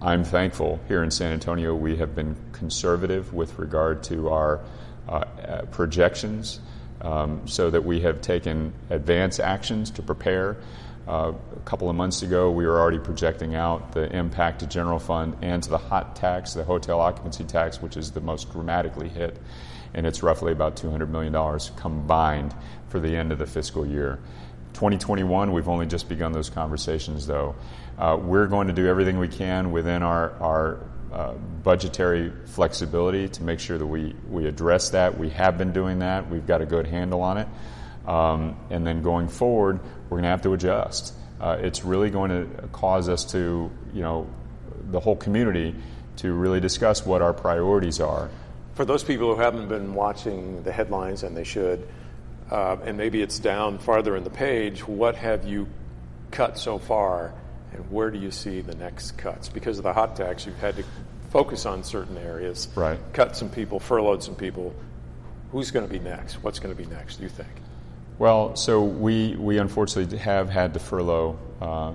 [0.00, 4.60] I'm thankful here in San Antonio we have been conservative with regard to our
[5.08, 5.24] uh,
[5.70, 6.58] projections
[7.02, 10.56] um, so that we have taken advance actions to prepare.
[11.06, 15.00] Uh, a couple of months ago, we were already projecting out the impact to general
[15.00, 19.08] fund and to the hot tax, the hotel occupancy tax, which is the most dramatically
[19.08, 19.36] hit,
[19.94, 22.54] and it's roughly about $200 million combined
[22.88, 24.20] for the end of the fiscal year.
[24.74, 27.56] 2021, we've only just begun those conversations, though.
[27.98, 33.42] Uh, we're going to do everything we can within our, our uh, budgetary flexibility to
[33.42, 35.18] make sure that we, we address that.
[35.18, 36.30] We have been doing that.
[36.30, 37.48] We've got a good handle on it.
[38.06, 39.80] Um, and then going forward,
[40.12, 41.14] we're going to have to adjust.
[41.40, 44.26] Uh, it's really going to cause us to, you know,
[44.90, 45.74] the whole community
[46.16, 48.28] to really discuss what our priorities are.
[48.74, 51.88] For those people who haven't been watching the headlines, and they should,
[52.50, 55.66] uh, and maybe it's down farther in the page, what have you
[56.30, 57.32] cut so far,
[57.72, 59.48] and where do you see the next cuts?
[59.48, 60.84] Because of the hot tax, you've had to
[61.30, 62.98] focus on certain areas, right.
[63.14, 64.74] cut some people, furloughed some people.
[65.52, 66.42] Who's going to be next?
[66.42, 67.61] What's going to be next, do you think?
[68.22, 71.92] Well, so we, we unfortunately have had to furlough uh,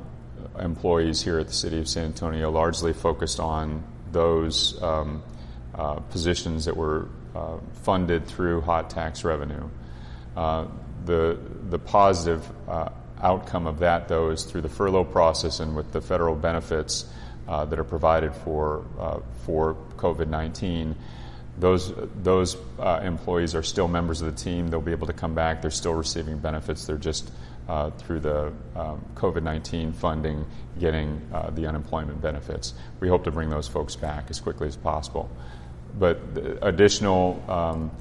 [0.60, 5.24] employees here at the City of San Antonio, largely focused on those um,
[5.74, 9.70] uh, positions that were uh, funded through hot tax revenue.
[10.36, 10.66] Uh,
[11.06, 12.90] the, the positive uh,
[13.22, 17.06] outcome of that, though, is through the furlough process and with the federal benefits
[17.48, 18.84] uh, that are provided for,
[19.46, 20.94] for COVID 19
[21.58, 24.68] those those uh, employees are still members of the team.
[24.68, 25.62] They'll be able to come back.
[25.62, 26.86] They're still receiving benefits.
[26.86, 27.32] They're just
[27.68, 30.46] uh, through the um, COVID 19 funding
[30.80, 32.74] getting uh, the unemployment benefits.
[33.00, 35.30] We hope to bring those folks back as quickly as possible.
[35.98, 36.20] But
[36.62, 37.92] additional um,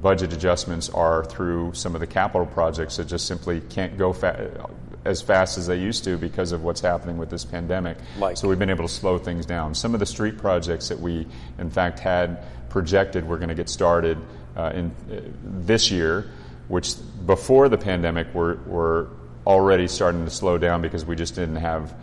[0.00, 4.70] budget adjustments are through some of the capital projects that just simply can't go fa-
[5.08, 7.96] as fast as they used to because of what's happening with this pandemic.
[8.18, 8.36] Like.
[8.36, 9.74] So we've been able to slow things down.
[9.74, 11.26] Some of the street projects that we,
[11.58, 14.18] in fact, had projected we're going to get started
[14.54, 16.30] uh, in uh, this year,
[16.68, 16.94] which
[17.24, 19.08] before the pandemic were, were
[19.46, 21.94] already starting to slow down because we just didn't have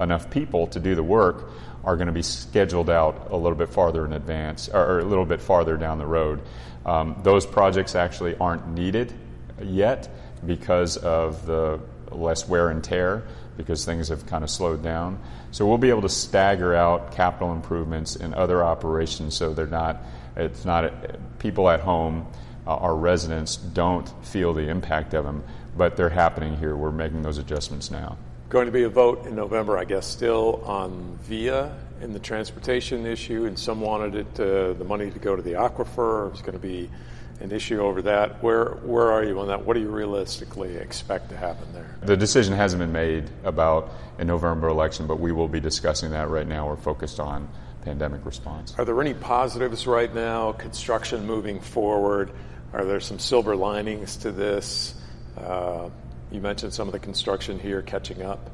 [0.00, 1.50] enough people to do the work,
[1.84, 5.04] are going to be scheduled out a little bit farther in advance or, or a
[5.04, 6.40] little bit farther down the road.
[6.86, 9.12] Um, those projects actually aren't needed
[9.62, 10.08] yet
[10.46, 11.78] because of the
[12.14, 13.24] less wear and tear
[13.56, 15.18] because things have kind of slowed down.
[15.50, 19.98] So we'll be able to stagger out capital improvements in other operations so they're not,
[20.36, 20.92] it's not,
[21.38, 22.26] people at home,
[22.66, 25.44] uh, our residents don't feel the impact of them,
[25.76, 26.76] but they're happening here.
[26.76, 28.16] We're making those adjustments now.
[28.48, 31.74] Going to be a vote in November, I guess, still on VIA
[32.04, 35.52] in the transportation issue, and some wanted it, uh, the money to go to the
[35.52, 36.26] aquifer.
[36.26, 36.90] It was going to be
[37.40, 38.42] an issue over that.
[38.42, 39.64] Where where are you on that?
[39.64, 41.96] What do you realistically expect to happen there?
[42.02, 46.28] The decision hasn't been made about a November election, but we will be discussing that
[46.28, 46.68] right now.
[46.68, 47.48] We're focused on
[47.82, 48.74] pandemic response.
[48.78, 50.52] Are there any positives right now?
[50.52, 52.30] Construction moving forward.
[52.72, 54.94] Are there some silver linings to this?
[55.38, 55.88] Uh,
[56.30, 58.50] you mentioned some of the construction here catching up.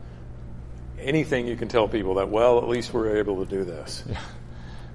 [1.00, 4.04] Anything you can tell people that well, at least we're able to do this.
[4.08, 4.20] Yeah.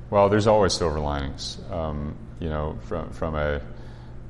[0.09, 1.57] Well, there's always silver linings.
[1.71, 3.61] Um, you know, from from a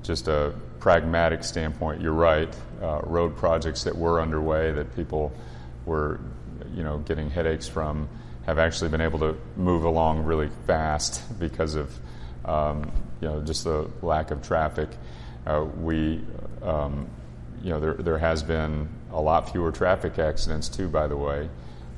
[0.03, 2.53] just a pragmatic standpoint, you're right.
[2.81, 5.33] Uh, road projects that were underway that people
[5.85, 6.19] were,
[6.73, 8.07] you know, getting headaches from
[8.45, 11.91] have actually been able to move along really fast because of
[12.45, 14.89] um, you know just the lack of traffic.
[15.45, 16.21] Uh, we
[16.61, 17.07] um,
[17.61, 21.49] you know there there has been a lot fewer traffic accidents too, by the way,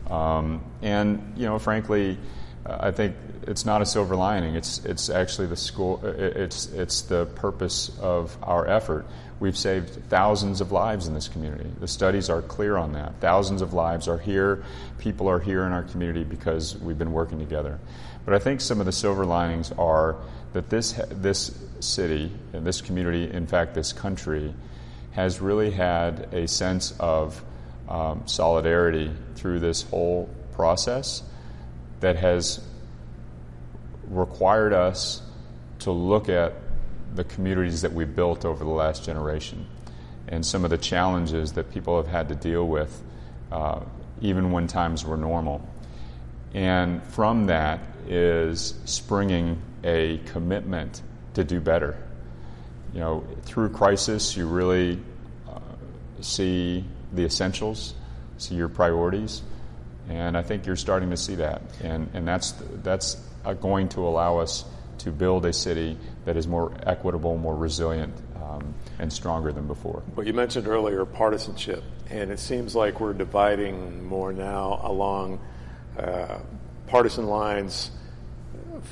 [0.09, 2.17] um, and you know frankly,
[2.65, 3.15] I think
[3.47, 4.55] it's not a silver lining.
[4.55, 6.01] It's it's actually the school.
[6.03, 9.05] It's it's the purpose of our effort.
[9.39, 11.69] We've saved thousands of lives in this community.
[11.79, 13.19] The studies are clear on that.
[13.21, 14.63] Thousands of lives are here.
[14.97, 17.79] People are here in our community because we've been working together.
[18.25, 20.17] But I think some of the silver linings are
[20.53, 24.53] that this this city and this community, in fact, this country,
[25.11, 27.41] has really had a sense of
[27.89, 31.23] um, solidarity through this whole process
[31.99, 32.65] that has
[34.09, 35.21] required us
[35.79, 36.53] to look at
[37.15, 39.65] the communities that we've built over the last generation
[40.27, 43.01] and some of the challenges that people have had to deal with,
[43.51, 43.79] uh,
[44.21, 45.67] even when times were normal.
[46.53, 51.01] And from that is springing a commitment
[51.35, 51.97] to do better.
[52.93, 54.99] You know, through crisis, you really
[55.47, 55.59] uh,
[56.21, 56.83] see
[57.13, 57.93] the essentials,
[58.37, 59.41] see your priorities,
[60.09, 61.61] and I think you're starting to see that.
[61.83, 62.53] And, and that's,
[62.83, 64.65] that's uh, going to allow us
[64.99, 70.01] to build a city that is more equitable, more resilient, um, and stronger than before.
[70.15, 75.39] Well, you mentioned earlier partisanship, and it seems like we're dividing more now along
[75.99, 76.39] uh,
[76.87, 77.91] partisan lines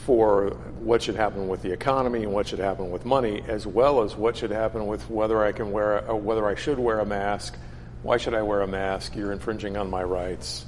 [0.06, 0.50] for
[0.80, 4.16] what should happen with the economy and what should happen with money, as well as
[4.16, 7.58] what should happen with whether I can wear, or whether I should wear a mask.
[8.06, 9.16] Why should I wear a mask?
[9.16, 10.68] You're infringing on my rights.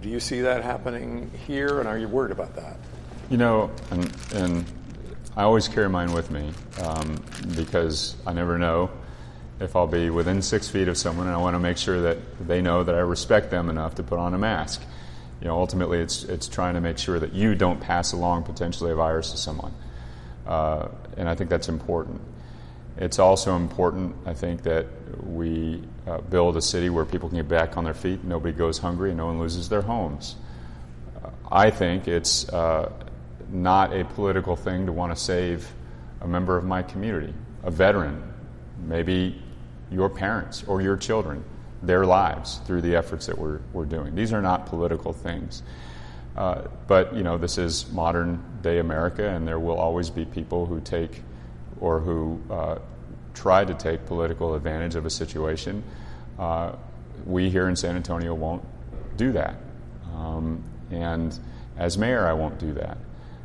[0.00, 2.76] Do you see that happening here, and are you worried about that?
[3.28, 4.64] You know, and, and
[5.36, 6.52] I always carry mine with me
[6.84, 7.20] um,
[7.56, 8.88] because I never know
[9.58, 12.18] if I'll be within six feet of someone, and I want to make sure that
[12.46, 14.80] they know that I respect them enough to put on a mask.
[15.40, 18.92] You know, ultimately, it's it's trying to make sure that you don't pass along potentially
[18.92, 19.74] a virus to someone,
[20.46, 22.20] uh, and I think that's important.
[22.96, 24.86] It's also important, I think, that
[25.26, 28.78] we uh, build a city where people can get back on their feet, nobody goes
[28.78, 30.36] hungry, and no one loses their homes.
[31.22, 32.92] Uh, I think it's uh,
[33.50, 35.72] not a political thing to want to save
[36.20, 38.22] a member of my community, a veteran,
[38.86, 39.42] maybe
[39.90, 41.44] your parents or your children,
[41.82, 44.14] their lives through the efforts that we're, we're doing.
[44.14, 45.62] These are not political things.
[46.36, 50.66] Uh, but, you know, this is modern day America, and there will always be people
[50.66, 51.22] who take
[51.80, 52.40] or who
[53.36, 55.84] try to take political advantage of a situation.
[56.38, 56.72] Uh,
[57.24, 58.64] we here in San Antonio won't
[59.16, 59.56] do that.
[60.14, 61.38] Um, and
[61.76, 62.98] as mayor, I won't do that.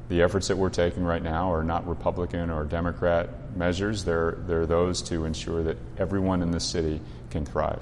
[0.09, 4.03] The efforts that we're taking right now are not Republican or Democrat measures.
[4.03, 7.81] They're, they're those to ensure that everyone in the city can thrive.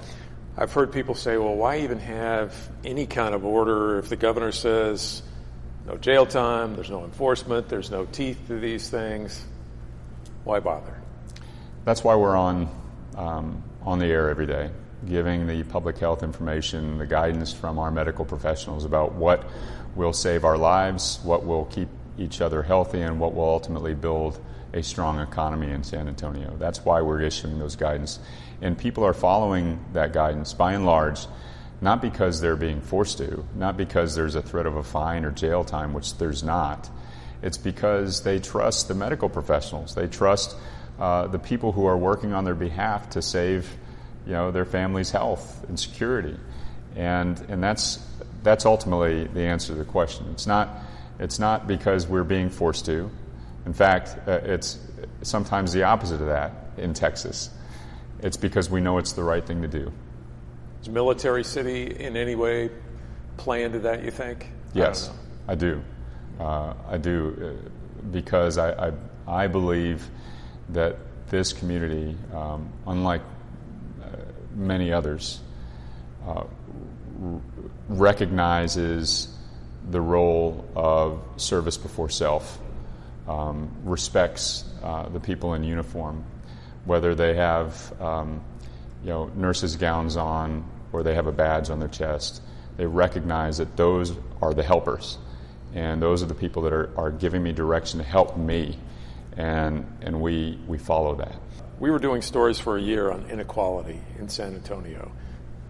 [0.56, 2.54] I've heard people say, well, why even have
[2.84, 5.22] any kind of order if the governor says
[5.86, 9.44] no jail time, there's no enforcement, there's no teeth to these things?
[10.44, 10.99] Why bother?
[11.84, 12.68] That's why we're on,
[13.16, 14.70] um, on the air every day,
[15.08, 19.44] giving the public health information, the guidance from our medical professionals about what
[19.94, 24.38] will save our lives, what will keep each other healthy, and what will ultimately build
[24.74, 26.54] a strong economy in San Antonio.
[26.58, 28.18] That's why we're issuing those guidance.
[28.60, 31.26] And people are following that guidance by and large,
[31.80, 35.30] not because they're being forced to, not because there's a threat of a fine or
[35.30, 36.90] jail time, which there's not
[37.42, 39.94] it's because they trust the medical professionals.
[39.94, 40.56] They trust
[41.00, 43.68] uh, the people who are working on their behalf to save,
[44.26, 46.36] you know, their family's health and security.
[46.94, 48.04] And, and that's,
[48.42, 50.26] that's ultimately the answer to the question.
[50.32, 50.68] It's not,
[51.18, 53.10] it's not because we're being forced to.
[53.66, 54.78] In fact, uh, it's
[55.22, 57.50] sometimes the opposite of that in Texas.
[58.22, 59.92] It's because we know it's the right thing to do.
[60.82, 62.70] Is Military City in any way
[63.36, 64.48] play into that, you think?
[64.74, 65.10] Yes,
[65.48, 65.82] I, I do.
[66.38, 67.68] Uh, I do uh,
[68.10, 68.92] because I, I,
[69.26, 70.08] I, believe
[70.72, 70.96] that
[71.28, 73.22] this community, um, unlike
[74.02, 74.06] uh,
[74.54, 75.40] many others,
[76.26, 76.44] uh,
[77.22, 77.40] r-
[77.88, 79.28] recognizes
[79.90, 82.58] the role of service before self,
[83.28, 86.24] um, respects uh, the people in uniform,
[86.84, 88.42] whether they have um,
[89.02, 92.42] you know nurses' gowns on or they have a badge on their chest.
[92.76, 94.12] They recognize that those
[94.42, 95.18] are the helpers
[95.74, 98.76] and those are the people that are, are giving me direction to help me,
[99.40, 101.34] and, and we, we follow that.
[101.78, 105.10] We were doing stories for a year on inequality in San Antonio.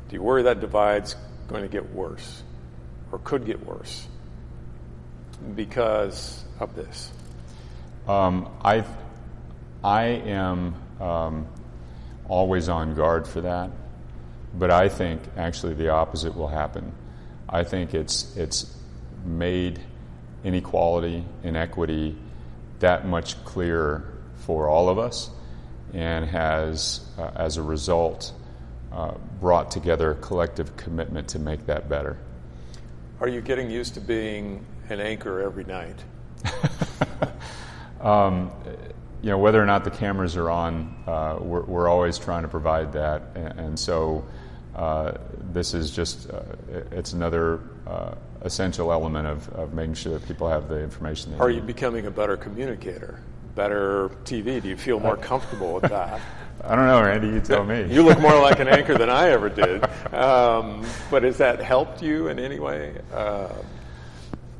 [0.08, 1.14] Do you worry that divide's
[1.46, 2.42] going to get worse,
[3.12, 4.08] or could get worse,
[5.54, 7.12] because of this?
[8.08, 8.84] Um, I,
[9.84, 11.46] I am um,
[12.28, 13.70] always on guard for that,
[14.52, 16.92] but I think actually the opposite will happen.
[17.48, 18.76] I think it's, it's
[19.24, 19.78] made
[20.42, 22.16] inequality, inequity
[22.80, 25.30] that much clearer for all of us
[25.92, 28.32] and has, uh, as a result,
[28.92, 32.18] uh, brought together a collective commitment to make that better.
[33.20, 36.02] Are you getting used to being an anchor every night?
[38.00, 38.50] um,
[39.22, 42.48] you know, whether or not the cameras are on, uh, we're, we're, always trying to
[42.48, 43.22] provide that.
[43.34, 44.24] And, and so
[44.74, 45.12] uh,
[45.52, 46.42] this is just, uh,
[46.90, 51.34] it's another uh, essential element of, of making sure that people have the information.
[51.38, 53.20] Are you becoming a better communicator?
[53.54, 54.62] Better TV?
[54.62, 56.20] Do you feel more comfortable with that?
[56.64, 57.28] I don't know, Randy.
[57.28, 57.92] You tell me.
[57.92, 59.82] you look more like an anchor than I ever did.
[60.14, 63.00] Um, but has that helped you in any way?
[63.12, 63.48] Uh,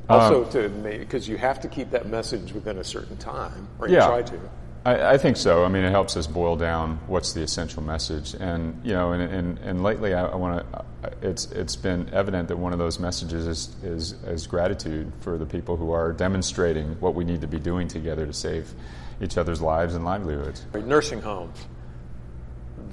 [0.09, 3.87] also, um, to because you have to keep that message within a certain time, or
[3.87, 4.39] you yeah, try to.
[4.83, 5.63] I, I, think so.
[5.63, 9.21] I mean, it helps us boil down what's the essential message, and you know, and
[9.21, 10.85] and, and lately, I, I want to.
[11.21, 15.45] It's it's been evident that one of those messages is, is is gratitude for the
[15.45, 18.73] people who are demonstrating what we need to be doing together to save
[19.21, 20.65] each other's lives and livelihoods.
[20.73, 21.57] Nursing homes.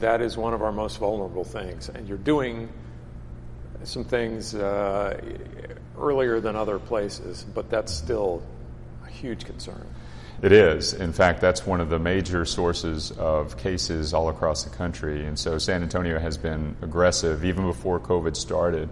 [0.00, 2.68] That is one of our most vulnerable things, and you're doing
[3.84, 5.18] some things uh,
[5.98, 8.42] earlier than other places, but that's still
[9.06, 9.86] a huge concern.
[10.40, 10.94] It is.
[10.94, 15.26] In fact, that's one of the major sources of cases all across the country.
[15.26, 18.88] And so San Antonio has been aggressive even before COVID started.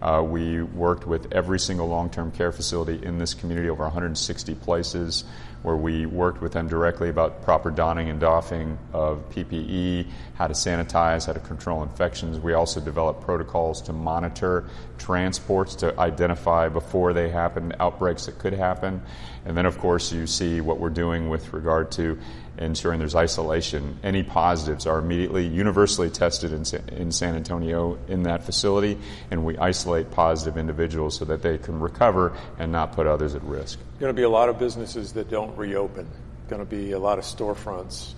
[0.00, 4.54] Uh, we worked with every single long term care facility in this community, over 160
[4.56, 5.24] places
[5.62, 10.54] where we worked with them directly about proper donning and doffing of PPE, how to
[10.54, 12.38] sanitize, how to control infections.
[12.38, 14.64] We also developed protocols to monitor
[14.98, 19.02] transports to identify before they happen outbreaks that could happen.
[19.44, 22.18] And then, of course, you see what we're doing with regard to
[22.58, 23.98] ensuring there's isolation.
[24.02, 28.98] Any positives are immediately universally tested in, in San Antonio in that facility,
[29.30, 33.42] and we isolate positive individuals so that they can recover and not put others at
[33.42, 33.78] risk.
[34.00, 36.06] Going to be a lot of businesses that don't reopen.
[36.48, 38.14] Going to be a lot of storefronts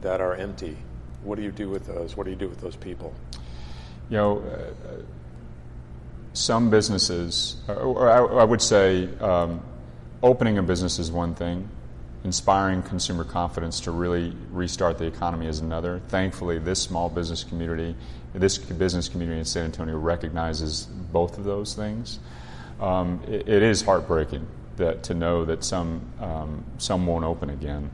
[0.00, 0.76] that are empty.
[1.22, 2.16] What do you do with those?
[2.16, 3.14] What do you do with those people?
[4.10, 5.02] You know, uh,
[6.34, 9.62] some businesses, or I, I would say, um,
[10.22, 11.68] opening a business is one thing
[12.24, 16.00] inspiring consumer confidence to really restart the economy is another.
[16.08, 17.94] Thankfully, this small business community,
[18.32, 22.18] this business community in San Antonio recognizes both of those things.
[22.80, 24.46] Um, it, it is heartbreaking
[24.76, 27.90] that to know that some um, some won't open again.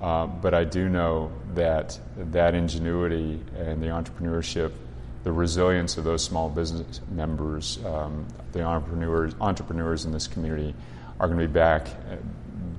[0.00, 4.72] Uh, but I do know that that ingenuity and the entrepreneurship,
[5.24, 10.74] the resilience of those small business members, um, the entrepreneurs entrepreneurs in this community,
[11.18, 11.88] are going to be back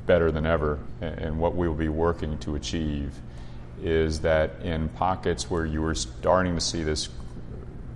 [0.08, 0.80] better than ever.
[1.02, 3.14] And what we'll be working to achieve
[3.84, 7.10] is that in pockets where you are starting to see this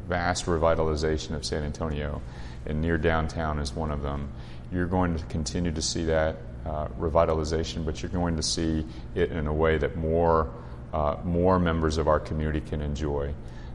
[0.07, 2.22] vast revitalization of San Antonio,
[2.66, 4.30] and near downtown is one of them,
[4.72, 6.36] you're going to continue to see that
[6.66, 8.86] uh, revitalization, but you're going to see
[9.16, 10.51] it in a way that more,
[10.93, 13.34] uh, more members of our community can enjoy.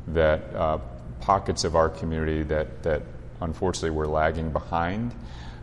[0.08, 0.78] That uh,
[1.20, 3.02] pockets of our community that, that
[3.40, 5.12] unfortunately we're lagging behind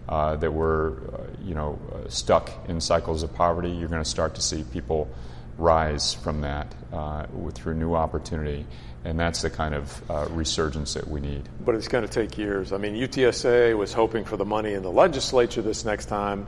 [0.09, 4.09] uh, that were, uh, you know, uh, stuck in cycles of poverty, you're going to
[4.09, 5.09] start to see people
[5.57, 8.65] rise from that uh, through new opportunity.
[9.05, 11.47] And that's the kind of uh, resurgence that we need.
[11.63, 12.71] But it's going to take years.
[12.71, 16.47] I mean, UTSA was hoping for the money in the legislature this next time.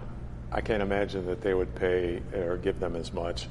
[0.51, 3.47] I can't imagine that they would pay or give them as much.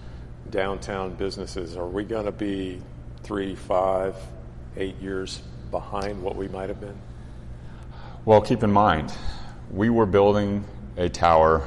[0.50, 2.80] Downtown businesses, are we going to be
[3.22, 4.16] three, five,
[4.76, 6.96] eight years behind what we might have been?
[8.24, 9.12] Well, keep in mind,
[9.70, 10.64] we were building
[10.96, 11.66] a tower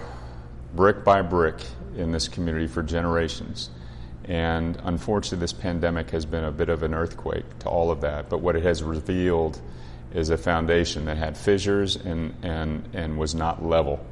[0.75, 1.55] brick by brick
[1.95, 3.69] in this community for generations.
[4.25, 8.29] And unfortunately, this pandemic has been a bit of an earthquake to all of that.
[8.29, 9.59] But what it has revealed
[10.13, 14.05] is a foundation that had fissures and, and, and was not level.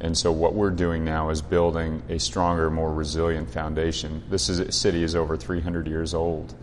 [0.00, 4.24] And so, what we're doing now is building a stronger, more resilient foundation.
[4.28, 6.54] This is, city is over 300 years old.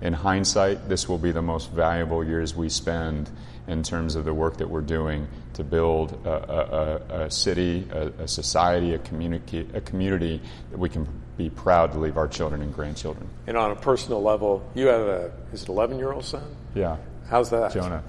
[0.00, 3.30] In hindsight, this will be the most valuable years we spend
[3.66, 8.08] in terms of the work that we're doing to build a, a, a city, a,
[8.22, 10.40] a, society, a community, a community
[10.70, 13.28] that we can be proud to leave our children and grandchildren.
[13.46, 16.44] And on a personal level, you have a is it 11 year old son?
[16.74, 16.96] Yeah.
[17.28, 17.72] How's that?
[17.72, 18.02] Jonah.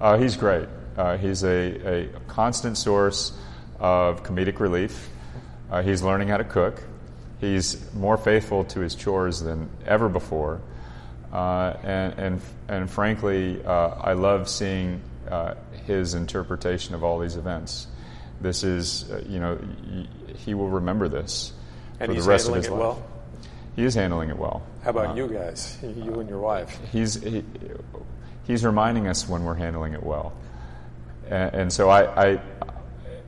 [0.00, 0.68] Uh, he's great.
[0.96, 3.32] Uh, he's a, a constant source
[3.78, 5.08] of comedic relief.
[5.70, 6.82] Uh, he's learning how to cook.
[7.40, 10.60] He's more faithful to his chores than ever before.
[11.32, 15.54] Uh, and, and, and frankly, uh, I love seeing uh,
[15.90, 17.86] his interpretation of all these events.
[18.40, 19.58] This is, uh, you know,
[20.36, 21.52] he will remember this
[21.98, 22.80] and for the rest of his it life.
[22.80, 23.02] Well?
[23.76, 24.62] He is handling it well.
[24.82, 26.78] How about uh, you guys, you and your wife?
[26.92, 27.44] He's, he,
[28.46, 30.32] he's reminding us when we're handling it well.
[31.28, 32.40] and, and so I, I,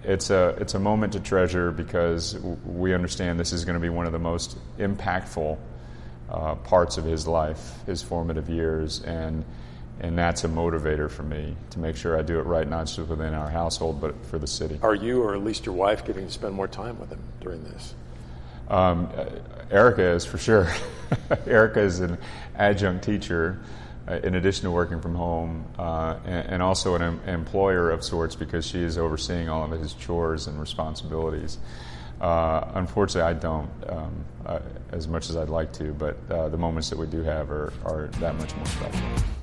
[0.05, 2.37] it's a it's a moment to treasure because
[2.67, 5.57] we understand this is going to be one of the most impactful
[6.29, 9.45] uh, parts of his life, his formative years, and
[10.01, 12.99] and that's a motivator for me to make sure I do it right, not just
[12.99, 14.79] within our household, but for the city.
[14.83, 17.63] Are you, or at least your wife, getting to spend more time with him during
[17.65, 17.95] this?
[18.69, 19.11] Um,
[19.71, 20.69] Erica is for sure.
[21.47, 22.19] Erica is an
[22.57, 23.61] adjunct teacher
[24.09, 28.03] uh, in addition to working from home, uh, and, and, also an em- employer of
[28.03, 31.59] sorts because she is overseeing all of his chores and responsibilities.
[32.21, 34.59] Uh, unfortunately, I don't um, uh,
[34.91, 37.73] as much as I'd like to, but uh, the moments that we do have are,
[37.85, 39.42] are that much more special.